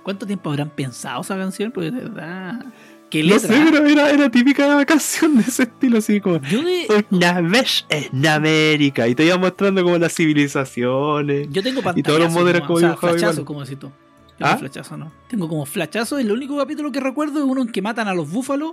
[0.07, 1.69] ¿Cuánto tiempo habrán pensado esa canción?
[1.69, 2.65] Porque de verdad.
[3.09, 3.49] ¿Qué No letra?
[3.57, 7.85] sé, pero era, era típica canción de ese estilo, así como Yo, de- Una vez
[7.89, 9.05] en América.
[9.09, 11.49] Y te iba mostrando como las civilizaciones.
[11.51, 11.81] yo tengo.
[11.93, 13.91] Y todos los modelos como o sea, dibujados flachazo, como decís tú.
[14.39, 14.51] Yo ¿Ah?
[14.53, 15.11] no flachazo, no.
[15.27, 16.19] Tengo como flachazo.
[16.19, 18.71] Y el único capítulo que recuerdo es uno en que matan a los búfalos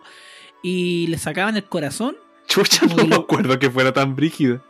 [0.63, 2.15] y les sacaban el corazón.
[2.47, 4.63] Chucha, Como no me lo- acuerdo que fuera tan brígido.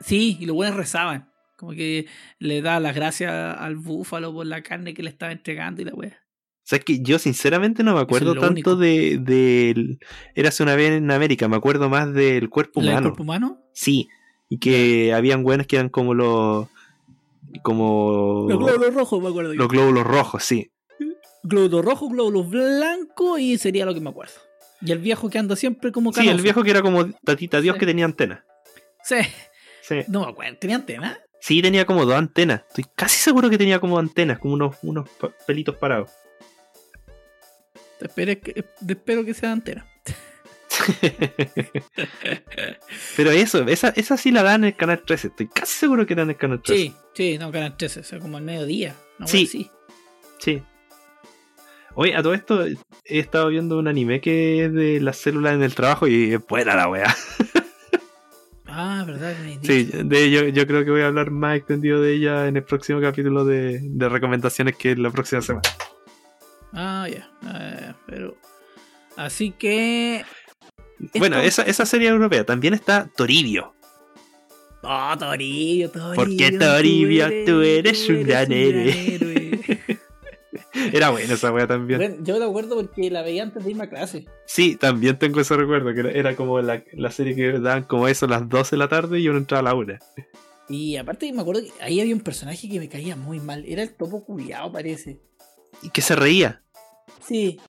[0.00, 1.25] Sí, y los buenos rezaban.
[1.56, 2.06] Como que
[2.38, 5.94] le da las gracias al búfalo por la carne que le estaba entregando y la
[5.94, 6.18] wea.
[6.18, 8.76] O sea, es que yo sinceramente no me acuerdo tanto único.
[8.76, 9.98] de, del
[10.34, 13.08] Érase una vez en América, me acuerdo más del cuerpo ¿La del humano.
[13.08, 13.62] cuerpo humano?
[13.72, 14.08] Sí,
[14.48, 16.66] y que habían buenos que eran como los
[17.62, 19.52] como Los glóbulos rojos, me acuerdo.
[19.54, 19.58] yo.
[19.60, 20.70] los glóbulos rojos, sí.
[21.42, 24.34] Glóbulos rojos, glóbulos blancos y sería lo que me acuerdo.
[24.82, 26.42] Y el viejo que anda siempre como Sí, el canoso.
[26.42, 27.80] viejo que era como Tatita Dios Sí.
[27.80, 28.40] que tenía antenas.
[29.04, 29.16] Sí,
[29.82, 29.96] Sí.
[30.08, 30.56] no me acuerdo.
[30.58, 31.18] ¿Tenía antena?
[31.46, 32.62] Sí, tenía como dos antenas.
[32.66, 35.08] Estoy casi seguro que tenía como antenas, como unos, unos
[35.46, 36.10] pelitos parados.
[38.00, 39.86] Te espero que, te espero que sea antena.
[43.16, 45.28] Pero eso, esa, esa sí la dan en el canal 13.
[45.28, 46.82] Estoy casi seguro que dan en el canal 13.
[46.82, 48.96] Sí, sí, no, Canal 13, o sea, como al mediodía.
[49.20, 49.46] No, Sí.
[49.46, 49.70] sí.
[50.40, 50.64] Sí.
[51.94, 55.62] Oye, a todo esto he estado viendo un anime que es de las células en
[55.62, 57.14] el trabajo y es buena la wea.
[58.78, 59.34] Ah, ¿verdad?
[59.62, 62.62] Sí, de, yo, yo creo que voy a hablar más extendido de ella en el
[62.62, 65.62] próximo capítulo de, de recomendaciones que es la próxima semana.
[66.74, 67.26] Ah, ya.
[67.42, 68.36] Ah, pero.
[69.16, 70.24] Así que.
[71.14, 73.72] Bueno, Esto- esa, esa serie europea también está Toribio.
[74.82, 76.14] Oh, Toribio, Toribio.
[76.14, 78.92] Porque Toribio, tú eres un gran héroe.
[80.92, 81.98] Era buena esa wea también.
[81.98, 84.26] Bueno, yo me acuerdo porque la veía antes de irme a clase.
[84.46, 88.08] Sí, también tengo ese recuerdo, que era, era como la, la serie que daban como
[88.08, 89.98] eso a las 12 de la tarde y uno entraba a la una.
[90.68, 93.64] Y aparte me acuerdo que ahí había un personaje que me caía muy mal.
[93.66, 95.20] Era el topo culiao, parece.
[95.82, 96.62] Y que se reía.
[97.24, 97.60] Sí.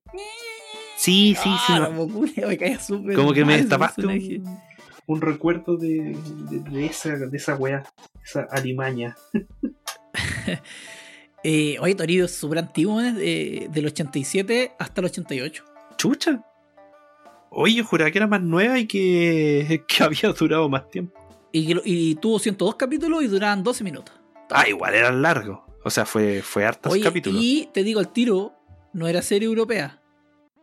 [0.98, 1.74] Sí, sí, sí.
[1.74, 4.60] Ah, topo culiao, me caía súper Como que me mal destapaste un,
[5.06, 6.16] un recuerdo de,
[6.50, 7.84] de, de esa, de esa wea,
[8.24, 9.16] esa alimaña.
[11.50, 13.14] Eh, oye, Toribio es súper antiguo, ¿eh?
[13.14, 15.64] De- del 87 hasta el 88.
[15.96, 16.44] Chucha.
[17.50, 21.18] Oye, yo juraba que era más nueva y que, que había durado más tiempo.
[21.54, 24.14] Y, y tuvo 102 capítulos y duraban 12 minutos.
[24.50, 25.60] Ah, igual eran largos.
[25.86, 27.42] O sea, fue, fue hartos Oye, capítulos.
[27.42, 28.52] y te digo, el tiro
[28.92, 30.02] no era serie europea,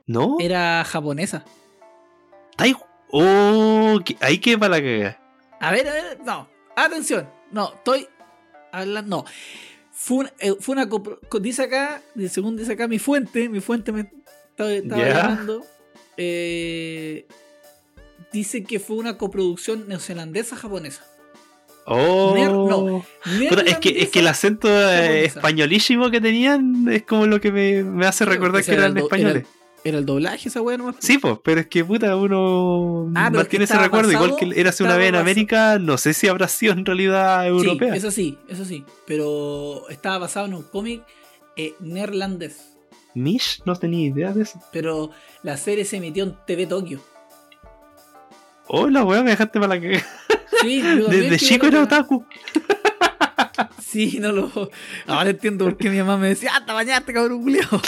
[0.07, 0.37] ¿No?
[0.39, 1.45] era japonesa.
[2.59, 2.75] Ay,
[3.17, 5.21] Oh, que- ahí que para la cagada.
[5.61, 8.07] A ver, a ver, no, atención, no, estoy
[8.73, 9.25] hablando, no.
[10.05, 13.91] Fue, eh, fue una, copro- co- dice acá, según dice acá mi fuente, mi fuente
[13.91, 14.11] me
[14.51, 15.65] estaba, estaba llamando,
[16.19, 17.27] eh,
[18.31, 21.03] dice que fue una coproducción neozelandesa-japonesa.
[21.87, 22.35] Oh.
[22.35, 25.25] Ner- no, es, que, es que el acento eh, japonesa.
[25.39, 29.47] españolísimo que tenían es como lo que me, me hace recordar que era eran españoles.
[29.85, 30.97] Era el doblaje esa weá nomás.
[30.99, 34.11] Sí, pues, pero es que puta, uno Ah, pero es que ese recuerdo.
[34.11, 37.47] Igual que era hace una vez en América, no sé si habrá sido en realidad
[37.47, 37.93] europea.
[37.93, 38.85] Sí, eso sí, eso sí.
[39.07, 41.03] Pero estaba basado en un cómic
[41.57, 42.75] eh, neerlandés.
[43.15, 44.59] Mish, no tenía idea de eso.
[44.73, 45.11] Pero
[45.43, 47.01] la serie se emitió en TV Tokio.
[48.67, 50.07] Hola, weón, me dejaste para la cagada.
[50.63, 52.25] Sí, Desde chico era otaku.
[53.81, 54.71] Sí, no lo.
[55.07, 57.69] Ahora entiendo por qué mi mamá me decía, ¡Ah, te bañaste, cabrón culiao!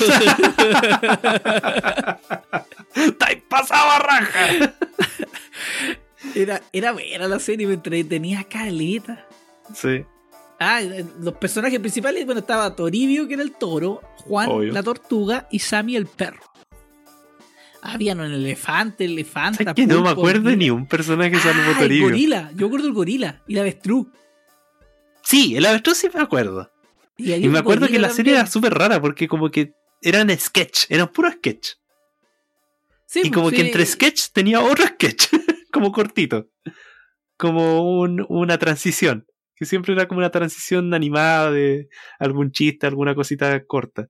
[2.94, 4.74] ¡Estáis pasado a raja!
[6.34, 9.26] era, era buena la serie, me entretenía caleta.
[9.74, 10.04] Sí.
[10.58, 10.80] Ah,
[11.20, 14.72] los personajes principales, bueno, estaba Toribio, que era el toro, Juan, Obvio.
[14.72, 16.40] la tortuga, y Sammy, el perro.
[17.82, 19.58] Habían un elefante, elefanta.
[19.64, 22.04] ¿Sabes que no me acuerdo ni un personaje salvo Ah, el Toribio?
[22.08, 22.50] gorila.
[22.54, 24.06] Yo acuerdo el gorila y la avestruz.
[25.26, 26.70] Sí, el avestruz sí me acuerdo.
[27.16, 31.08] Y, me acuerdo que la serie era súper rara porque como que eran sketch, eran
[31.08, 31.70] puro sketch.
[33.06, 33.56] Sí, y como sí.
[33.56, 35.26] que entre sketch tenía otro sketch,
[35.72, 36.48] como cortito.
[37.36, 39.26] Como un- una transición.
[39.56, 41.88] Que siempre era como una transición animada de
[42.20, 44.06] algún chiste, alguna cosita corta.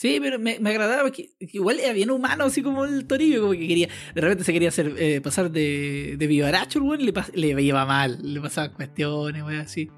[0.00, 3.42] Sí, pero me, me agradaba porque que igual era bien humano, así como el Toribio,
[3.42, 7.04] como que quería, de repente se quería hacer eh, pasar de, de vivaracho, el weón,
[7.04, 9.90] le, pas- le iba mal, le pasaban cuestiones, weón, así.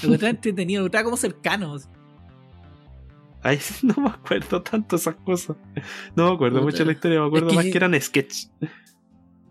[0.00, 1.74] Lo encontraba entretenido, lo encontraba como cercano.
[1.74, 1.86] así.
[3.42, 5.54] Ay, no me acuerdo tanto esas cosas.
[6.16, 6.64] No me acuerdo Puta.
[6.64, 8.46] mucho de la historia, me acuerdo que más que eran sketch.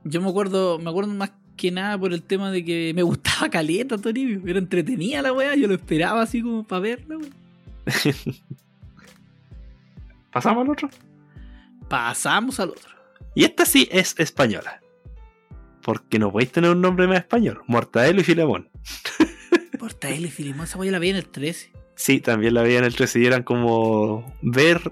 [0.03, 3.49] Yo me acuerdo, me acuerdo más que nada por el tema de que me gustaba
[3.51, 7.33] caleta Toribio, era entretenida la weá, yo lo esperaba así como para verla, weón.
[10.31, 10.89] ¿Pasamos al otro?
[11.89, 12.91] Pasamos al otro.
[13.35, 14.81] Y esta sí es española.
[15.81, 17.61] Porque no podéis tener un nombre más español.
[17.67, 18.69] Mortadelo y Filemón.
[19.79, 21.71] Portael y Filimón, esa weá la veía en el 13.
[21.95, 24.91] Sí, también la veía en el 13 y eran como ver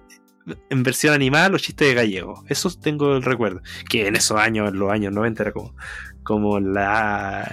[0.70, 2.44] en versión animada los chistes de gallego.
[2.48, 3.62] Eso tengo el recuerdo.
[3.88, 5.76] Que en esos años, en los años 90, era como,
[6.24, 7.52] como la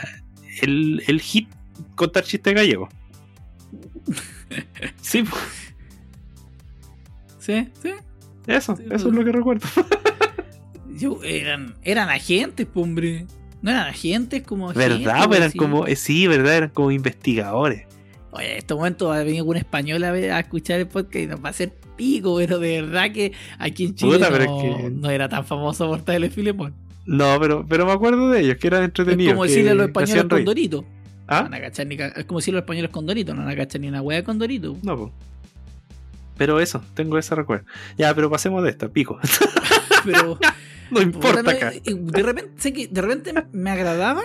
[0.63, 1.49] el, el hit
[1.95, 2.89] contar chistes gallegos.
[5.03, 5.43] Sí, pues,
[7.47, 7.69] ¿Sí?
[7.83, 7.91] ¿Sí?
[8.47, 9.03] eso, Sí, eso pues.
[9.05, 9.67] es lo que recuerdo.
[10.99, 13.27] Yo, eran, eran agentes, pues, hombre.
[13.63, 15.05] No eran agentes como agentes.
[15.05, 15.27] ¿Verdad?
[15.27, 15.59] Pues eran así.
[15.59, 16.57] como, eh, sí, ¿verdad?
[16.57, 17.85] Eran como investigadores.
[18.33, 21.17] Oye, en este momento va a venir algún español a, ver- a escuchar el podcast
[21.17, 24.37] y nos va a hacer pico, pero de verdad que aquí en Chile Puta, no,
[24.37, 26.75] pero es que- no era tan famoso Portal y Filemón.
[27.07, 29.33] No, pero, pero me acuerdo de ellos, que eran Es entretenidos.
[29.35, 30.47] como que decirle a los españoles hacían con reír.
[30.47, 30.83] Dorito.
[30.83, 30.89] No
[31.29, 31.43] ¿Ah?
[31.43, 33.57] van a cachar ni es como decirle a los españoles con Dorito, no van a
[33.57, 34.77] cachar ni una hueá con Dorito.
[34.83, 35.13] No, po.
[36.37, 37.67] Pero eso, tengo ese recuerdo.
[37.97, 39.19] Ya, pero pasemos de esta, pico.
[40.05, 40.39] Pero
[40.91, 41.73] no importa acá.
[41.85, 44.23] de repente, sé que de repente me agradaba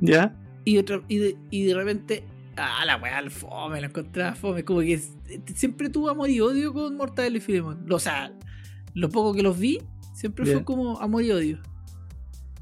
[0.00, 0.36] ¿Ya?
[0.64, 2.24] y, otra- y, de, y de repente,
[2.56, 4.64] ah, la weá, el fome, la encontraba fome.
[4.64, 5.10] Como que es-
[5.54, 7.86] siempre tuve amor y odio con Mortadelo y Filemón.
[7.90, 8.30] O sea,
[8.94, 9.80] lo poco que los vi,
[10.14, 11.58] siempre fue como amor y odio.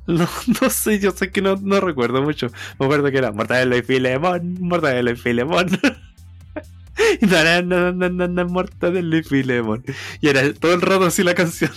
[0.07, 0.29] No,
[0.61, 2.49] no sé, yo sé que no, no recuerdo mucho.
[2.79, 5.67] Me acuerdo que era Mortadelo y Filemón, Mortadelo y Filemón.
[7.21, 7.27] Y
[9.23, 9.85] Filemon.
[10.21, 11.71] Y era todo el rato así la canción.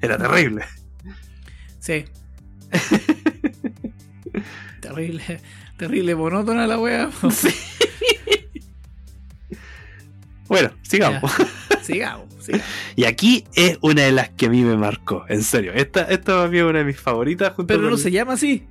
[0.00, 0.64] Era terrible.
[1.80, 2.04] Sí.
[4.80, 5.40] terrible,
[5.76, 7.10] terrible monótona la wea.
[7.30, 7.48] Sí.
[10.48, 11.32] Bueno, sigamos.
[11.38, 12.66] Ya, sigamos, sigamos.
[12.96, 15.72] Y aquí es una de las que a mí me marcó, en serio.
[15.74, 17.52] Esta, esta para mí es una de mis favoritas.
[17.54, 18.66] Junto Pero no con- se llama así.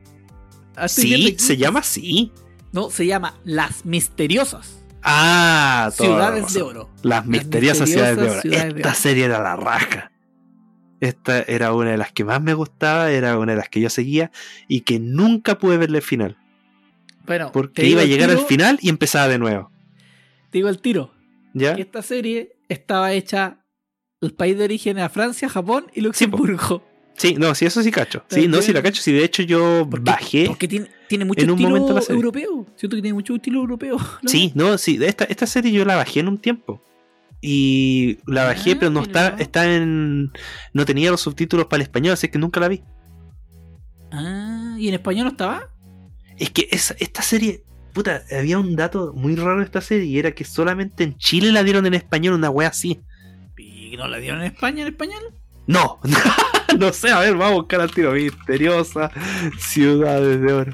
[0.75, 2.31] Ah, estoy viendo Sí, se llama así.
[2.71, 6.89] No, se llama Las Misteriosas Ah, Ciudades de Oro.
[7.01, 8.41] Las misteriosas ciudades de oro.
[8.41, 10.11] Ciudades de Esta serie era la raja.
[10.99, 13.89] Esta era una de las que más me gustaba, era una de las que yo
[13.89, 14.31] seguía
[14.67, 16.37] y que nunca pude verle el final.
[17.25, 19.71] Bueno, Porque iba a llegar tiro- al final y empezaba de nuevo.
[20.51, 21.11] Te digo el tiro.
[21.53, 21.75] ¿Ya?
[21.75, 23.57] que esta serie estaba hecha.
[24.21, 26.01] El país de origen era Francia, Japón y.
[26.01, 26.83] Luxemburgo.
[27.17, 28.23] Sí, no, sí, eso sí cacho.
[28.29, 29.01] Sí, no, sí la cacho.
[29.01, 30.45] Sí, de hecho yo bajé.
[30.47, 32.15] porque tiene, tiene mucho en un estilo momento la serie.
[32.15, 32.65] europeo.
[32.75, 33.97] Siento que tiene mucho estilo europeo.
[34.21, 34.29] ¿no?
[34.29, 36.81] Sí, no, sí, esta, esta serie yo la bajé en un tiempo.
[37.41, 40.31] Y la bajé, Ah, pero no está, está en.
[40.73, 42.83] No tenía los subtítulos para el español, así que nunca la vi.
[44.11, 45.69] Ah, ¿y en español no estaba?
[46.37, 50.17] Es que esa, esta serie, puta, había un dato muy raro en esta serie y
[50.19, 52.99] era que solamente en Chile la dieron en español, una wea así.
[53.57, 55.21] ¿Y no la dieron en España en español?
[55.67, 55.99] No,
[56.79, 58.11] no sé, a ver, vamos a buscar al tiro.
[58.13, 59.11] Misteriosa
[59.59, 60.73] ciudades de oro.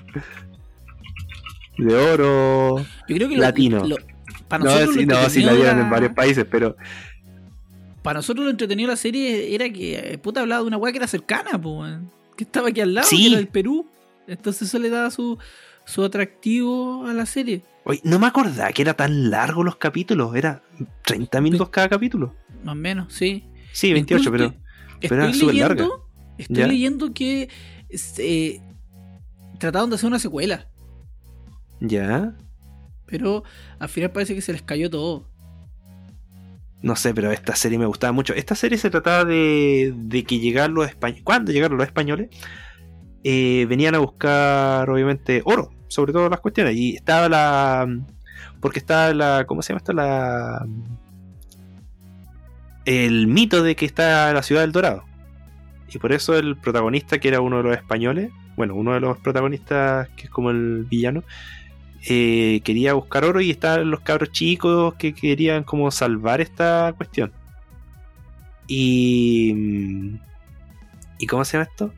[1.77, 2.77] De oro.
[3.07, 3.83] Yo creo que Latino.
[3.85, 3.97] lo-
[4.47, 6.75] para No, sí, no, sí la dieron en varios países, pero
[8.01, 10.91] Para nosotros lo entretenido de la serie era que eh, puta hablaba de una weá
[10.93, 11.83] que era cercana, po,
[12.37, 13.17] que estaba aquí al lado, Sí.
[13.23, 13.85] que era del Perú.
[14.27, 15.37] Entonces eso le daba su,
[15.85, 17.61] su atractivo a la serie.
[17.83, 20.33] oye, no me acordaba que era tan largo los capítulos.
[20.35, 20.61] Era
[21.03, 22.33] 30 minutos cada capítulo.
[22.63, 23.43] Más o menos, sí.
[23.73, 24.66] Sí, 28, Incluso pero.
[25.01, 26.67] Estoy, pero leyendo, estoy ¿Ya?
[26.67, 27.49] leyendo que
[28.19, 28.61] eh,
[29.59, 30.67] trataron de hacer una secuela,
[31.79, 32.33] Ya.
[33.05, 33.43] pero
[33.79, 35.25] al final parece que se les cayó todo.
[36.83, 38.33] No sé, pero esta serie me gustaba mucho.
[38.35, 41.23] Esta serie se trataba de, de que llegaron los españoles.
[41.23, 42.29] Cuando llegaron los españoles,
[43.23, 46.75] eh, venían a buscar, obviamente, oro, sobre todo las cuestiones.
[46.75, 47.87] Y estaba la.
[48.61, 49.45] Porque estaba la.
[49.47, 49.93] ¿Cómo se llama esto?
[49.93, 50.67] La.
[52.87, 55.03] El mito de que está la ciudad del Dorado.
[55.93, 59.17] Y por eso el protagonista, que era uno de los españoles, bueno, uno de los
[59.17, 61.25] protagonistas, que es como el villano,
[62.07, 67.33] eh, quería buscar oro y estaban los cabros chicos que querían como salvar esta cuestión.
[68.67, 69.51] Y...
[69.53, 70.19] mm,
[71.19, 71.93] ¿Y cómo se llama esto?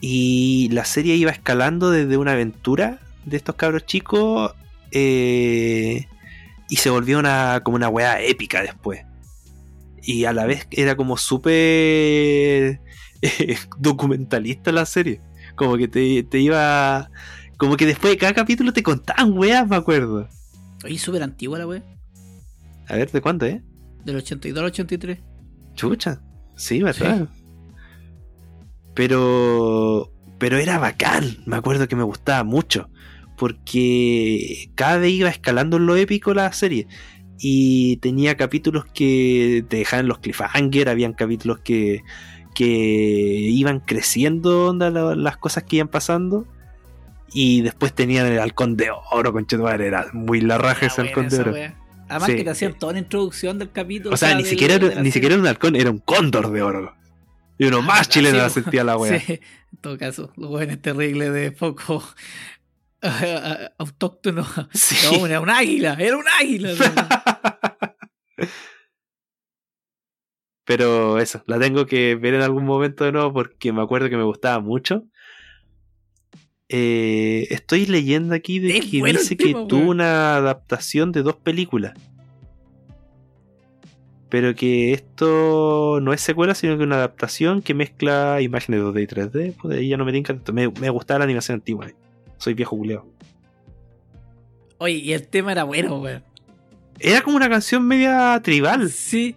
[0.00, 4.52] Y la serie iba escalando desde una aventura de estos cabros chicos
[4.90, 6.06] eh,
[6.68, 9.05] y se volvió una, como una weá épica después.
[10.06, 12.80] Y a la vez era como súper eh,
[13.78, 15.20] documentalista la serie.
[15.56, 17.10] Como que te, te iba...
[17.58, 20.28] Como que después de cada capítulo te contaban weas, me acuerdo.
[20.84, 21.82] Oye, súper antigua la wea.
[22.88, 23.62] A ver, ¿de cuándo, eh?
[24.04, 25.18] Del 82 al 83.
[25.74, 26.20] Chucha.
[26.54, 27.28] Sí, ¿verdad?
[28.94, 30.12] Pero.
[30.38, 31.38] Pero era bacán.
[31.46, 32.88] Me acuerdo que me gustaba mucho.
[33.36, 36.86] Porque cada vez iba escalando en lo épico la serie.
[37.38, 40.88] Y tenía capítulos que te dejaban los cliffhanger.
[40.88, 42.02] Habían capítulos que.
[42.54, 46.46] que iban creciendo onda, la- las cosas que iban pasando.
[47.32, 49.88] Y después tenían el halcón de oro, conchetumadre.
[49.88, 51.52] Era muy la raja Ah, ese halcón de oro.
[51.52, 51.74] wea.
[52.08, 52.36] Además Sí.
[52.36, 54.14] que te hacían toda la introducción del capítulo.
[54.14, 56.62] O sea, ni del- siquiera, era, ni siquiera era un halcón, era un cóndor de
[56.62, 56.94] oro.
[57.58, 59.20] Y uno Ah, más chileno sí, la sentía la wea.
[59.20, 62.02] Sí, en todo caso, lo bueno es terrible de poco
[63.78, 64.46] autóctono.
[64.72, 64.96] Sí.
[65.18, 66.74] No, era un águila, era un águila.
[70.66, 74.16] Pero eso, la tengo que ver en algún momento de nuevo porque me acuerdo que
[74.16, 75.04] me gustaba mucho.
[76.68, 81.36] Eh, estoy leyendo aquí de Es que bueno dice que tuvo una adaptación de dos
[81.36, 81.94] películas.
[84.28, 89.06] Pero que esto no es secuela, sino que una adaptación que mezcla imágenes 2D y
[89.06, 89.54] 3D.
[89.62, 90.52] Pues ahí ya no me tinca tanto.
[90.52, 91.86] Me, me gustaba la animación antigua.
[92.38, 93.06] Soy viejo culeo.
[94.78, 96.22] Oye, y el tema era bueno, weón.
[96.98, 98.90] Era como una canción media tribal.
[98.90, 99.36] Sí.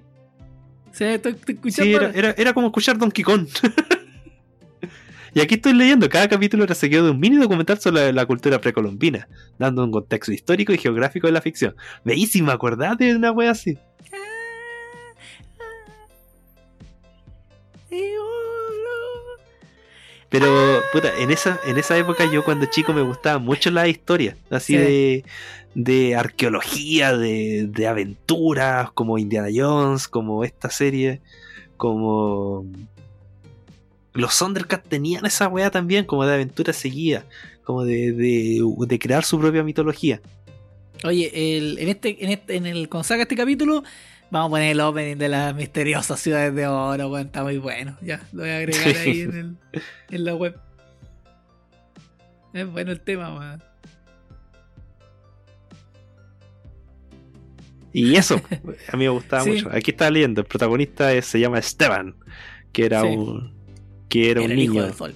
[0.92, 1.98] O sea, estoy, estoy Sí, escuchando.
[1.98, 3.48] era, era, era como escuchar Donkey Kong.
[5.34, 8.26] y aquí estoy leyendo, cada capítulo era seguido de un mini documental sobre la, la
[8.26, 9.28] cultura precolombina,
[9.58, 11.76] dando un contexto histórico y geográfico de la ficción.
[12.04, 12.16] Me
[12.52, 13.78] acordás de una wea así.
[20.30, 24.38] Pero, puta, en esa, en esa época yo cuando chico me gustaba mucho la historia,
[24.52, 24.78] así Sí.
[24.78, 25.26] de,
[25.74, 31.22] de arqueología, de, de aventuras, como Indiana Jones, como esta serie,
[31.78, 32.66] como...
[34.14, 37.26] Los Thundercats tenían esa weá también, como de aventura seguida,
[37.64, 40.20] como de, de, de crear su propia mitología.
[41.04, 43.84] Oye, el, en este, en este, en el cuando saca este capítulo,
[44.32, 47.98] vamos a poner el opening de las misteriosas ciudades de oro, weón, está muy bueno.
[48.02, 49.58] Ya, lo voy a agregar ahí en, el,
[50.12, 50.56] en la web.
[52.54, 53.64] Es bueno el tema, weón.
[57.92, 58.40] Y eso,
[58.92, 59.50] a mí me gustaba Sí.
[59.52, 59.70] mucho.
[59.72, 62.16] Aquí está leyendo, el protagonista es- se llama Esteban,
[62.72, 63.08] que era Sí.
[63.08, 63.58] un
[64.10, 64.84] que era, Era un el hijo niño.
[64.86, 65.16] del sol.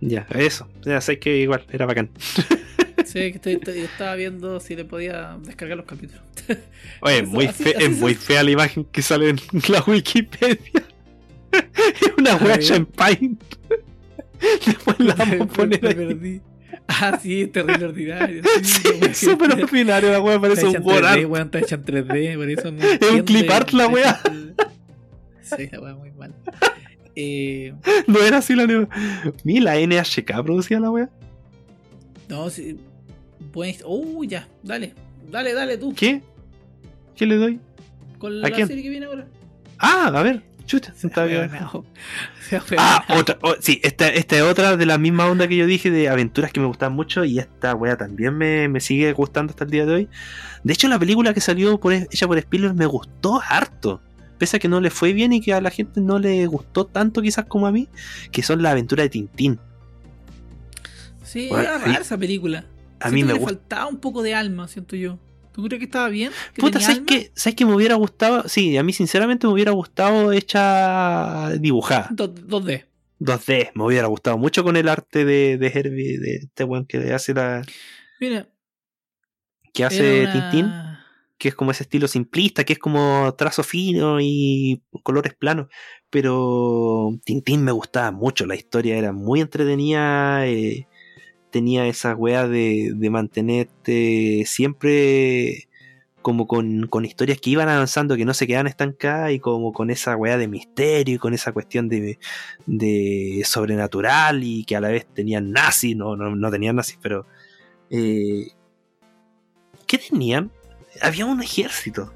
[0.00, 0.68] Ya, eso.
[0.84, 2.10] Ya sé que igual, era bacán.
[3.16, 6.22] Sí, que estoy, estoy- estaba viendo si le podía descargar los capítulos.
[7.00, 9.40] Oye, Eso, muy así- fe- así es se- muy fea la imagen que sale en
[9.68, 10.58] la Wikipedia.
[11.52, 12.58] es una wea
[12.94, 13.42] Paint.
[14.66, 15.94] Después la vamos a Me- poner me ahí.
[15.94, 16.40] perdí.
[16.88, 18.42] Ah, sí, es terrible ordinario.
[18.62, 21.46] Sí, es súper ordinario la wea, parece un hecha en 3D, Borat.
[21.46, 24.20] está hecha en 3D, por eso no un entiende- clip art la wea.
[25.42, 26.34] Sí, la wea muy mal.
[27.16, 27.72] Eh,
[28.06, 28.88] No era así la anima-
[29.42, 31.08] Ni la NHK producía la wea.
[32.28, 32.78] no, sí.
[33.52, 33.74] Buen...
[33.84, 34.94] Uh, ya, dale.
[35.30, 35.94] Dale, dale tú.
[35.94, 36.22] ¿Qué?
[37.14, 37.60] ¿Qué le doy?
[38.18, 38.66] Con ¿A la quién?
[38.66, 39.26] serie que viene ahora.
[39.78, 41.50] Ah, a ver, chuta, Se está bien.
[42.78, 45.90] Ah, otra, oh, sí, esta, esta es otra de la misma onda que yo dije
[45.90, 49.64] de aventuras que me gustan mucho y esta wea también me, me sigue gustando hasta
[49.64, 50.08] el día de hoy.
[50.62, 54.00] De hecho, la película que salió por, hecha por Spielberg me gustó harto.
[54.38, 56.84] Pese a que no le fue bien y que a la gente no le gustó
[56.86, 57.88] tanto quizás como a mí,
[58.30, 59.58] que son las aventuras de Tintín.
[61.24, 62.64] Sí, Bueno, era rara esa película.
[63.00, 63.48] A mí que me gusta.
[63.48, 65.18] faltaba un poco de alma, siento yo.
[65.52, 66.32] ¿Tú crees que estaba bien?
[66.52, 67.30] ¿Que Puta, ¿sabes qué?
[67.34, 68.46] ¿Sabes que me hubiera gustado?
[68.48, 72.08] Sí, a mí sinceramente me hubiera gustado hecha dibujada.
[72.10, 72.84] Do- 2D.
[73.20, 76.98] 2D, me hubiera gustado mucho con el arte de, de Herbie, de este weón que
[77.14, 77.64] hace la.
[78.20, 78.48] Mira,
[79.72, 80.72] que hace una- Tintín.
[81.38, 85.68] que es como ese estilo simplista, que es como trazo fino y colores planos.
[86.10, 90.86] Pero Tintín me gustaba mucho, la historia era muy entretenida, eh,
[91.56, 95.68] tenía esa weá de, de mantenerte siempre
[96.20, 99.88] como con, con historias que iban avanzando, que no se quedaban estancadas y como con
[99.88, 102.18] esa weá de misterio y con esa cuestión de,
[102.66, 107.26] de sobrenatural y que a la vez tenían nazis, no, no, no tenían nazis, pero...
[107.88, 108.48] eh,
[109.86, 110.50] ¿Qué tenían?
[111.00, 112.12] Había un ejército.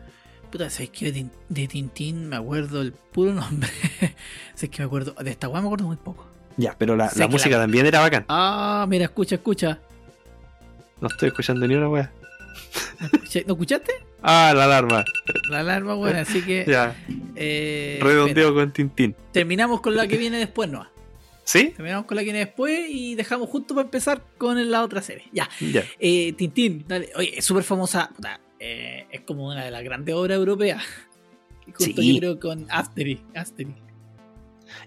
[0.53, 3.71] Puta, ¿sabes de, de Tintín me acuerdo el puro nombre?
[4.55, 5.15] ¿Sabes que me acuerdo?
[5.23, 6.30] De esta weá me acuerdo muy poco.
[6.61, 8.25] Ya, pero la, la música la- también era bacán.
[8.29, 9.79] Ah, mira, escucha, escucha.
[11.01, 12.13] No estoy escuchando ni una wea.
[13.01, 13.93] ¿No escucha- ¿no escuchaste?
[14.23, 15.03] Ah, la alarma.
[15.51, 16.65] La alarma, bueno, así que.
[16.69, 16.95] Ya,
[17.37, 18.53] eh, redondeo espera.
[18.65, 19.17] con Tintín.
[19.33, 20.87] Terminamos con la que viene después, ¿no?
[21.45, 21.73] ¿Sí?
[21.75, 25.25] Terminamos con la que viene después y dejamos justo para empezar con la otra serie.
[25.33, 25.49] Ya.
[25.61, 25.83] Ya.
[25.99, 27.11] Eh, Tintín, dale.
[27.17, 28.11] Oye, es súper famosa.
[28.15, 30.83] puta, eh, es como una de las grandes obras europeas.
[31.79, 31.95] Sí.
[32.15, 33.23] yo creo, con Asterix.
[33.35, 33.73] Asterix.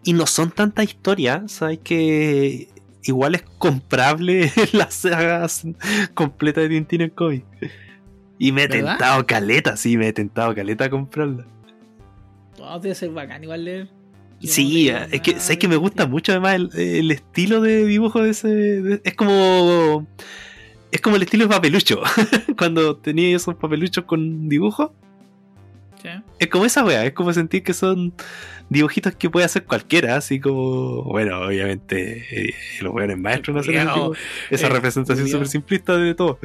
[0.03, 1.79] Y no son tantas historias, ¿sabes?
[1.84, 2.69] Que
[3.03, 5.63] igual es comprable las sagas
[6.13, 7.45] completas de Tintín en cómic.
[8.39, 8.97] Y me he ¿Verdad?
[8.97, 11.45] tentado caleta, sí, me he tentado caleta a comprarla.
[12.57, 13.86] Todo debe ser bacán igual leer.
[14.39, 16.69] Yo no Sí, leí es que, nada ¿sabes de que me gusta mucho además el,
[16.77, 18.47] el estilo de dibujo de ese...
[18.49, 20.05] de- es como...
[20.91, 22.01] Es como el estilo de papelucho.
[22.57, 24.93] Cuando tenía esos papeluchos con dibujo.
[26.01, 26.09] Sí.
[26.38, 28.13] Es como esa wea, es como sentir que son
[28.74, 33.76] dibujitos que puede hacer cualquiera, así como, bueno, obviamente eh, los weones maestros no hacen
[34.49, 36.39] esa eh, representación súper simplista de todo.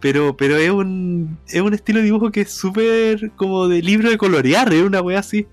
[0.00, 4.08] Pero, pero es un es un estilo de dibujo que es súper como de libro
[4.10, 5.46] de colorear, es una wea así.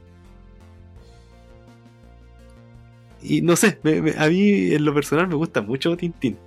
[3.22, 6.38] Y no sé, me- me- a mí en lo personal me gusta mucho Tintín.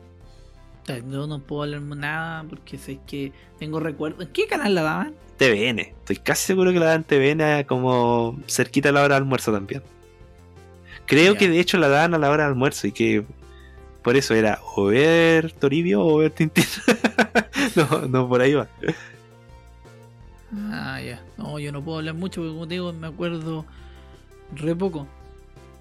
[1.09, 4.26] Yo no puedo hablar nada porque sé que tengo recuerdos.
[4.26, 5.14] ¿En qué canal la daban?
[5.41, 9.51] TVN, estoy casi seguro que la dan TVN como cerquita a la hora de almuerzo
[9.51, 9.82] también.
[11.07, 13.24] Creo que de hecho la dan a la hora de almuerzo y que
[14.03, 16.66] por eso era o ver Toribio o ver Tintín.
[17.74, 18.68] no, no, por ahí va.
[20.72, 21.22] Ah, ya.
[21.38, 23.64] No, yo no puedo hablar mucho porque, como te digo, me acuerdo
[24.55, 25.07] re poco.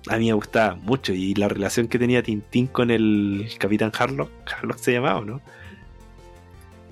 [0.07, 4.31] A mí me gustaba mucho y la relación que tenía Tintín con el Capitán Harlock,
[4.49, 5.41] Harlock se llamaba, ¿o no?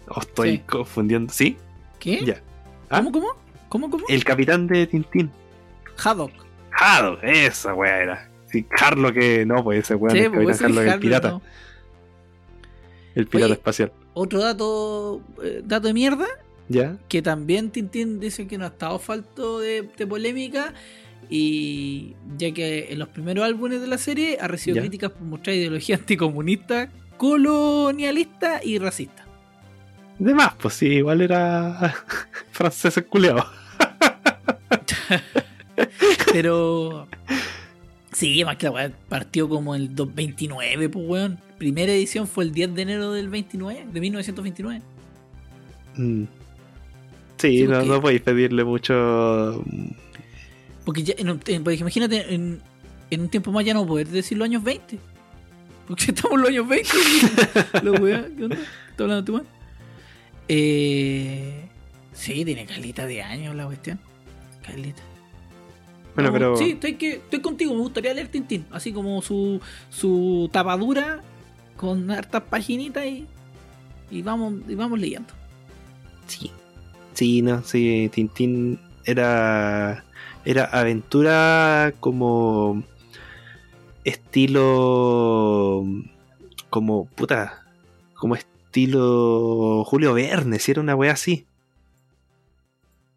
[0.09, 0.63] O estoy Sí.
[0.68, 1.32] confundiendo.
[1.34, 1.55] ¿Sí?
[1.99, 2.26] ¿Qué?
[2.26, 2.41] Ya.
[2.89, 2.97] ¿Ah?
[2.97, 3.27] ¿Cómo, cómo?
[3.69, 4.05] ¿Cómo, cómo?
[4.07, 5.29] El capitán de Tintín.
[6.03, 6.31] Haddock.
[6.71, 8.29] Haddock, esa weá era.
[8.45, 11.29] Sí, Harlock que no, pues ese weón Sí, es pues Harlock, el pirata.
[11.31, 11.41] ¿no?
[13.15, 13.53] El pirata Oye.
[13.55, 13.91] espacial.
[14.13, 16.25] Otro dato, eh, dato de mierda,
[16.69, 16.97] ¿Ya?
[17.09, 20.73] que también Tintín dice que no ha estado falto de, de polémica
[21.29, 24.81] y ya que en los primeros álbumes de la serie ha recibido Ya.
[24.83, 29.25] críticas por mostrar ideología anticomunista, colonialista y racista.
[30.20, 31.93] De más, pues sí, igual era
[32.51, 33.45] francés culeado.
[36.32, 37.07] Pero
[38.13, 41.39] Sí, más que la weá partió como el 29, pues weón.
[41.59, 44.82] Primera edición fue el 10 de enero del 29, de 1929.
[45.97, 46.24] Mm.
[47.38, 49.63] Sí, Sí, no, no podéis pedirle mucho.
[50.86, 52.59] Porque ya, en un- en- porque imagínate, en,
[53.11, 54.97] en un tiempo más ya no poder decir los años 20.
[55.88, 56.89] Porque estamos en los años 20.
[57.84, 58.55] la weá, ¿qué onda?
[58.55, 59.47] ¿Estás hablando tú, weón?
[60.48, 61.68] Eh,
[62.14, 64.00] sí, tiene calita de años la cuestión.
[64.62, 65.02] Calita.
[66.16, 66.58] Bueno, No, pero.
[66.58, 68.66] Sí, estoy, que, estoy contigo, me gustaría leer Tintín.
[68.72, 71.22] Así como su, su tapadura
[71.76, 73.28] con hartas paginitas y,
[74.10, 75.34] y, vamos, y vamos leyendo.
[76.28, 76.52] Sí.
[77.14, 80.04] Sí, no, sí, Tintín era.
[80.45, 82.84] Era aventura como.
[84.04, 85.86] Estilo.
[86.70, 87.06] Como.
[87.06, 87.64] Puta.
[88.16, 88.57] Como estilo.
[88.86, 91.45] Julio Verne, si era una wea así.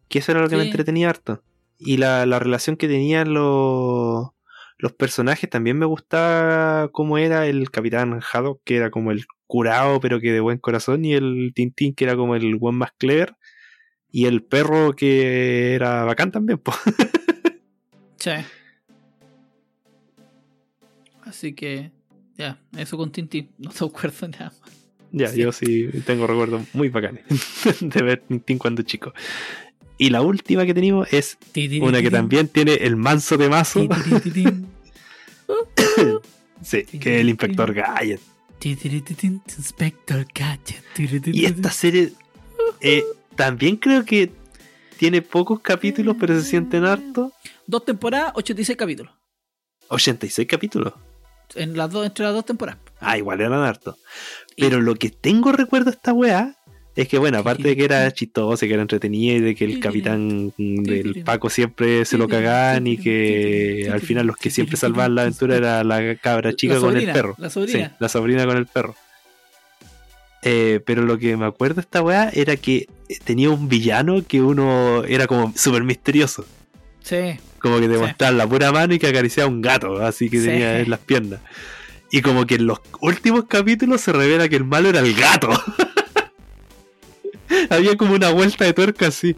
[0.09, 1.43] Que eso era lo que me entretenía harto.
[1.77, 4.29] Y la, la relación que tenían los.
[4.77, 9.99] Los personajes también me gustaba cómo era el Capitán Haddock, que era como el curado,
[9.99, 13.35] pero que de buen corazón, y el Tintín, que era como el buen más clever,
[14.09, 16.77] y el perro que era bacán también, pues.
[18.17, 18.31] Sí.
[21.23, 21.91] Así que,
[22.37, 23.49] ya, eso con Tintín.
[23.57, 24.71] No te acuerdo nada más.
[25.11, 25.39] Ya, Sí.
[25.41, 27.23] yo sí tengo recuerdos muy bacanes
[27.81, 29.13] de ver Tintín cuando chico.
[29.97, 31.37] Y la última que tenemos es
[31.81, 33.81] una que también tiene el manso de mazo,
[36.63, 38.19] sí, que es el Inspector Gadget.
[38.63, 40.83] Inspector Gadget.
[41.27, 42.13] Y esta serie
[42.79, 43.03] eh,
[43.35, 44.31] también creo que
[44.97, 47.31] tiene pocos capítulos, pero se sienten harto.
[47.67, 49.13] Dos temporadas, 86 capítulos.
[49.87, 50.93] 86 capítulos.
[51.55, 52.79] En las dos, entre las dos temporadas.
[53.01, 53.95] Ah, igual eran hartos.
[54.57, 56.55] Pero lo que tengo recuerdo de esta weá
[56.95, 59.79] es que, bueno, aparte de que era chistoso, que era entretenida y de que el
[59.79, 65.15] capitán del Paco siempre se lo cagaban y que al final los que siempre salvaban
[65.15, 67.35] la aventura era la cabra chica La con el perro.
[67.37, 67.95] La Sí, sobrina.
[67.99, 68.95] la sobrina con el perro.
[70.43, 72.87] Eh, pero lo que me acuerdo de esta weá era que
[73.23, 76.45] tenía un villano que uno era como súper misterioso.
[77.03, 77.37] Sí.
[77.59, 77.99] Como que te Sí.
[77.99, 80.47] mostraba la pura mano y que acariciaba un gato, así que Sí.
[80.47, 81.39] tenía en las piernas.
[82.11, 85.49] Y como que en los últimos capítulos se revela que el malo era el gato.
[87.69, 89.35] Había como una vuelta de tuerca así.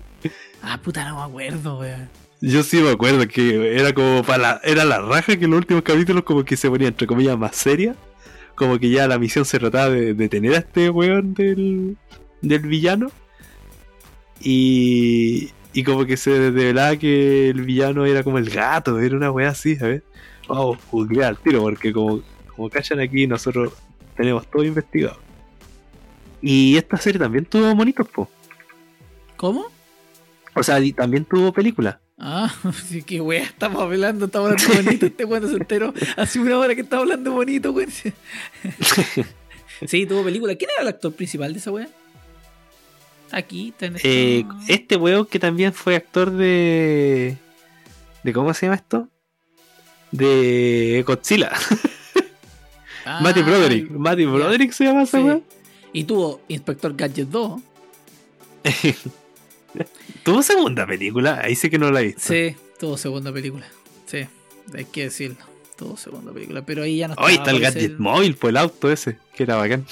[0.63, 2.09] Ah, puta, no me acuerdo, weón.
[2.41, 5.59] Yo sí me acuerdo que era como para la, era la raja que en los
[5.59, 7.95] últimos capítulos como que se ponía entre comillas más seria.
[8.55, 11.95] Como que ya la misión se trataba de detener a este weón del,
[12.41, 13.11] del villano.
[14.41, 19.31] Y, y como que se revelaba que el villano era como el gato, era una
[19.31, 20.01] weá así, ¿sabes?
[20.47, 22.21] Vamos googlear al tiro porque como,
[22.55, 23.73] como callan aquí nosotros
[24.15, 25.17] tenemos todo investigado.
[26.41, 28.29] Y esta serie también tuvo monitos, po.
[29.37, 29.65] ¿Cómo?
[30.55, 31.99] O sea, también tuvo película.
[32.17, 32.53] Ah,
[32.87, 35.05] sí, que weón, estamos hablando, estamos hablando bonito.
[35.07, 37.89] Este weón se enteró hace una hora que estaba hablando bonito, weón.
[39.87, 40.55] Sí, tuvo película.
[40.55, 41.89] ¿Quién era el actor principal de esa weá?
[43.31, 47.37] Aquí, está en esta- Eh, este weón que también fue actor de.
[48.23, 49.09] de ¿Cómo se llama esto?
[50.11, 51.51] De Godzilla.
[53.05, 53.89] Ah, Matty Broderick.
[53.91, 54.25] Matty.
[54.25, 55.23] Broderick se llama esa sí.
[55.23, 55.43] weón.
[55.91, 57.61] Y tuvo Inspector Gadget 2.
[60.23, 62.21] Tuvo segunda película, ahí sí que no la he visto.
[62.21, 63.65] Sí, tuvo segunda película.
[64.05, 64.25] Sí,
[64.73, 65.37] hay que decirlo.
[65.75, 68.91] Tuvo segunda película, pero ahí ya no Hoy está el gadget móvil, pues el auto
[68.91, 69.85] ese, que era bacán.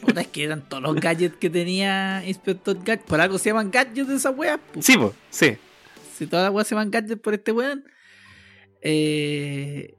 [0.00, 3.06] Puta, es que eran todos los gadgets que tenía Inspector Gadget.
[3.06, 4.58] Por algo se llaman gadgets de esa wea.
[4.58, 4.82] pu.
[4.82, 5.56] Sí, pues, sí.
[6.18, 7.84] Si todas las weas se llaman gadgets por este weón.
[8.82, 9.94] Eh,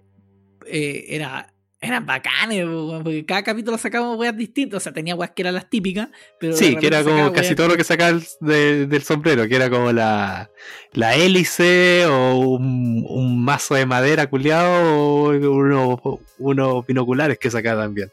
[0.65, 1.53] eh, era,
[1.84, 2.64] eran bacanes,
[3.03, 4.78] porque cada capítulo sacábamos weas distintas.
[4.78, 6.10] O sea, tenía weas que eran las típicas.
[6.40, 9.48] Pero Sí, que era como sacaba casi todo lo que sacaba el- de- del sombrero,
[9.48, 10.52] que era como la,
[10.94, 15.99] la hélice o un, un mazo de madera culiado o unos
[16.38, 18.12] unos binoculares que sacaba también.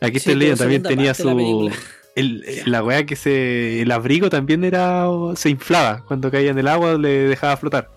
[0.00, 1.70] Aquí Sí, estoy leyendo, también tenía su...
[2.16, 3.80] el- la weá que se...
[3.80, 5.06] El abrigo también era...
[5.36, 6.04] se inflaba.
[6.06, 7.88] Cuando caía en el agua le dejaba flotar.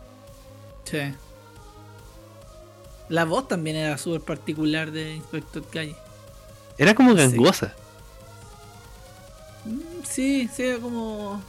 [0.86, 0.99] Sí.
[3.10, 5.98] La voz también era súper particular de Inspector Gadget.
[6.77, 7.76] Era como gangosa.
[9.65, 11.41] Mm, Sí, sí, era como.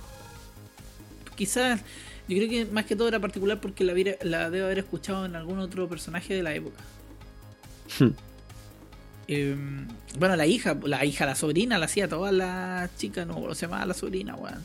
[1.37, 1.81] Quizás.
[2.28, 5.35] Yo creo que más que todo era particular porque la, la debo haber escuchado en
[5.35, 6.81] algún otro personaje de la época.
[7.99, 8.11] Hmm.
[9.27, 9.57] Eh,
[10.19, 13.66] bueno, la hija, la hija, la sobrina, la hacía todas las chicas, no, ¿cómo se
[13.66, 14.65] llamaba la sobrina, weón?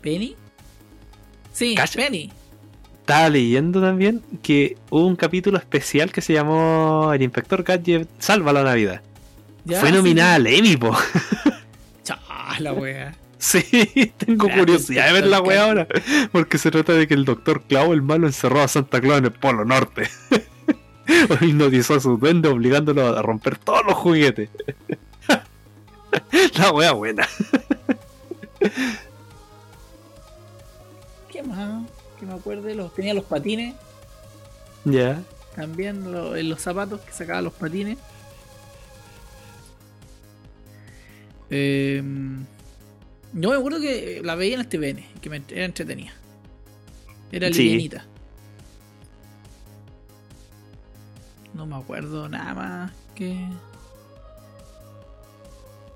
[0.00, 0.36] ¿Penny?
[1.52, 1.74] Sí.
[1.94, 2.32] Penny.
[3.08, 8.52] Estaba leyendo también que hubo un capítulo especial que se llamó El Inspector Gadget Salva
[8.52, 9.00] la Navidad.
[9.64, 10.94] Ya, Fue sí, nominada al Emmy, po.
[12.04, 12.18] Chá,
[12.58, 13.16] la wea.
[13.38, 15.88] Sí, tengo curiosidad de ver la wea ahora.
[16.32, 19.24] Porque se trata de que el doctor Clavo, el malo, encerró a Santa Claus en
[19.24, 20.10] el Polo Norte.
[21.40, 24.50] Hipnotizó a su duende obligándolo a romper todos los juguetes.
[26.58, 27.26] la wea buena.
[31.30, 31.97] ¿Qué más?
[32.18, 33.74] Que me acuerde, los, tenía los patines.
[34.84, 35.22] Ya.
[35.54, 37.98] También lo- en los zapatos que sacaba los patines.
[41.50, 42.02] Eh,
[43.32, 46.12] yo me acuerdo que la veía en el TVN, que me era entretenida.
[47.32, 47.62] Era Sí.
[47.64, 48.04] livianita.
[51.54, 53.36] No me acuerdo nada más que.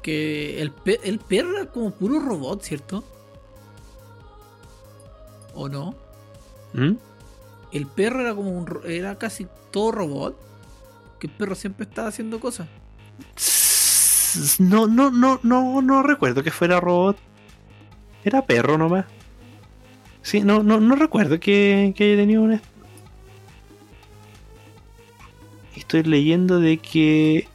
[0.03, 0.73] Que el,
[1.05, 3.05] el perro era como puro robot, ¿cierto?
[5.55, 5.95] ¿O no?
[6.75, 6.93] ¿Mm?
[7.73, 8.67] El perro era como un.
[8.87, 10.39] Era casi todo robot.
[11.19, 12.69] Que el perro siempre estaba haciendo cosas.
[14.59, 17.17] No, no, no, no, no recuerdo que fuera robot.
[18.25, 19.07] Era perro nomás.
[20.23, 22.63] Sí, no, no, no recuerdo que, que haya tenido una.
[25.75, 27.49] Estoy leyendo de que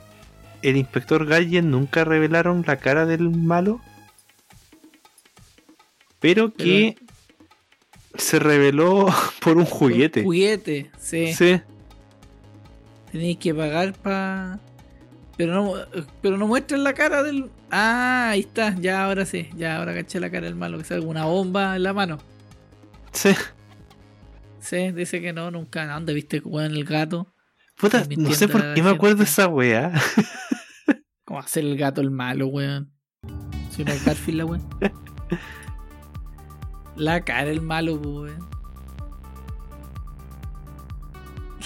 [0.62, 3.80] el inspector Gadget nunca revelaron la cara del malo.
[6.20, 6.98] Pero que
[8.18, 9.08] se reveló
[9.42, 10.22] por un juguete.
[10.22, 11.34] Un juguete, sí.
[11.34, 11.62] Sí.
[13.12, 14.60] Tenéis que pagar para.
[15.38, 15.74] Pero no,
[16.22, 17.50] pero no muestran la cara del.
[17.70, 21.06] Ah, ahí está, ya ahora sí, ya ahora caché la cara del malo, que sale
[21.06, 22.18] una bomba en la mano.
[23.12, 23.32] Sí.
[24.60, 25.86] Sí, dice que no, nunca.
[25.86, 27.34] ¿Dónde viste weón el gato?
[27.78, 29.94] Puta, no sé por qué me acuerdo de esa weá.
[31.24, 32.92] ¿Cómo hacer el gato el malo, weón?
[33.70, 34.68] Si no es Garfield la weón.
[36.98, 38.46] La cara el malo, weón.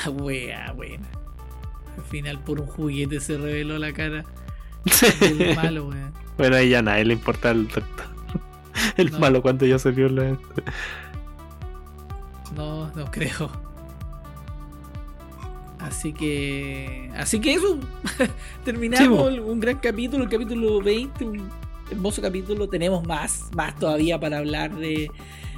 [0.05, 1.01] La wea, weón.
[1.97, 4.23] Al final por un juguete se reveló la cara
[5.19, 6.11] del malo, weón.
[6.37, 8.05] Bueno, ahí ya nadie le importa el doctor.
[8.97, 9.19] El No.
[9.19, 10.37] malo cuando ya se vio la.
[12.55, 13.51] No, no creo.
[15.79, 17.11] Así que.
[17.15, 17.77] Así que eso.
[18.65, 21.49] Terminamos Sí, el- un gran capítulo, el capítulo 20, un
[21.91, 22.67] hermoso capítulo.
[22.69, 25.11] Tenemos más, más todavía para hablar de,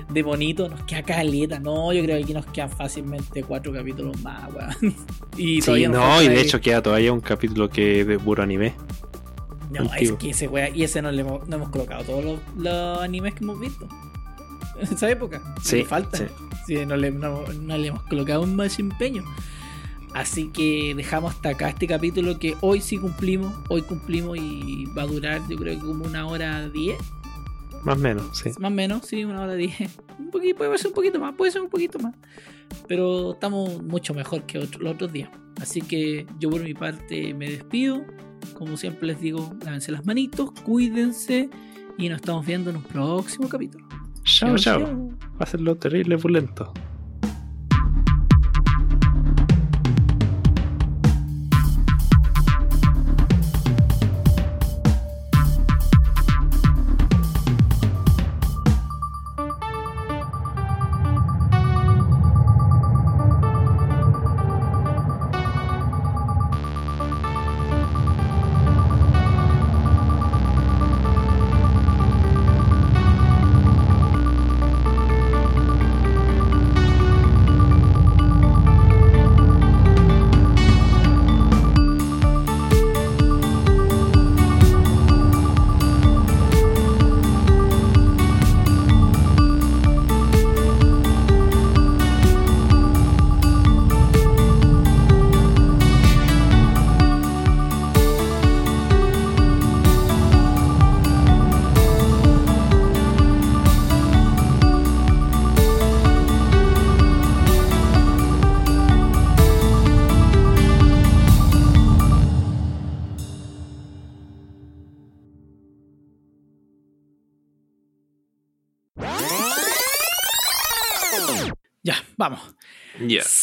[0.10, 0.70] de bonito.
[0.70, 1.60] Nos queda caleta.
[1.60, 4.96] No, yo creo que aquí nos quedan fácilmente cuatro capítulos más, weón.
[5.38, 8.74] Y Sí, no, y de hecho queda todavía un capítulo que es de puro anime.
[9.72, 10.18] No, es antiguo.
[10.20, 10.70] que ese weá.
[10.70, 13.88] Y ese no le hemos, no hemos colocado todos los, los animes que hemos visto.
[14.80, 15.42] En esa época.
[15.62, 16.18] Sí, falta.
[16.18, 16.26] sí.
[16.68, 19.24] Sí, no, le, no- no le hemos colocado más empeño.
[20.14, 23.54] Así que dejamos hasta acá este capítulo que hoy sí cumplimos.
[23.70, 26.98] Hoy cumplimos y va a durar, yo creo que como una hora diez.
[27.84, 28.52] Más o menos, sí.
[28.60, 29.74] Más o menos, sí, una hora diez.
[30.20, 32.16] Un poquito, puede ser un poquito más, puede ser un poquito más.
[32.88, 35.30] Pero estamos mucho mejor que otro- los otros días.
[35.62, 38.04] Así que yo por mi parte me despido.
[38.58, 41.50] Como siempre les digo, lávense las manitos, cuídense
[41.98, 43.86] y nos estamos viendo en un próximo capítulo.
[44.24, 44.80] Chao, chao.
[44.80, 46.72] Va a ser lo terrible pulento.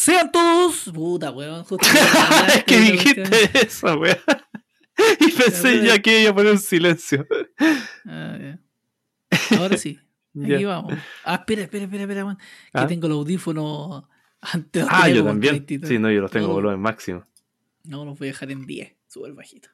[0.01, 0.89] Sean todos.
[0.93, 1.63] Puta, weón.
[1.69, 1.87] Justo
[2.55, 3.23] es que dijiste
[3.65, 4.17] eso, weón.
[5.19, 7.27] Y pensé Ya, ya que iba a poner un silencio.
[8.05, 8.59] Ah, ya.
[9.59, 9.99] Ahora sí.
[10.43, 10.93] Aquí vamos.
[11.23, 12.37] Ah, espera, espera, espera, espera, weón.
[12.37, 12.87] Que Ah.
[12.87, 14.09] tengo el audífono
[14.41, 14.85] antes.
[14.89, 15.53] Ah, yo también.
[15.53, 15.87] 23.
[15.87, 17.25] Sí, no, yo los tengo No, volumen máximo.
[17.83, 18.95] No, los voy a dejar en 10.
[19.07, 19.69] Súper bajito.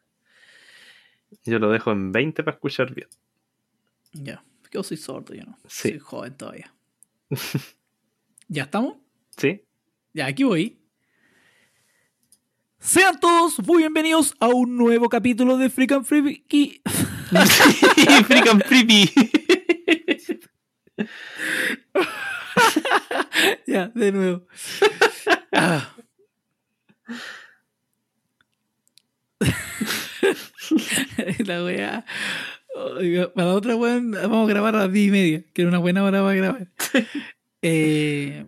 [1.45, 3.07] Yo lo dejo en 20 para escuchar bien.
[4.13, 4.43] Ya.
[4.61, 5.57] Porque yo soy sordo, yo no.
[5.67, 5.89] Sí.
[5.91, 6.73] Soy joven todavía.
[8.47, 8.97] ¿Ya estamos?
[9.37, 9.63] ¿Sí?
[10.13, 10.77] Ya, aquí voy.
[12.79, 16.81] Sean todos muy bienvenidos a un nuevo capítulo de Freak and Freaky.
[18.25, 19.11] Freak and Creepy.
[23.67, 24.47] ya, de nuevo.
[25.51, 25.93] Ah.
[31.45, 32.05] la.
[32.75, 35.69] Oiga, Para la otra weá, vamos a grabar a las 10 y media, que era
[35.69, 36.67] una buena hora para grabar.
[37.61, 38.45] Eh,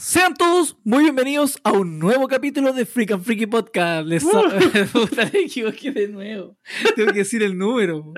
[0.00, 4.06] sean todos muy bienvenidos a un nuevo capítulo de Freak and Freaky Podcast.
[4.06, 4.24] Les
[4.92, 6.56] Puta, me equivoqué de nuevo.
[6.96, 8.14] Tengo que decir el número.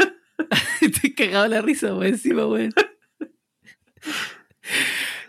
[0.80, 2.72] Estoy cagado la risa, weón, encima, weón.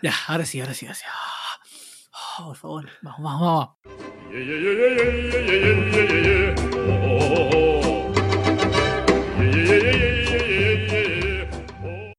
[0.02, 1.04] Ya, ahora sí, ahora sí, ahora sí.
[1.06, 1.60] Ah,
[2.46, 3.70] por favor, vamos, vamos, vamos.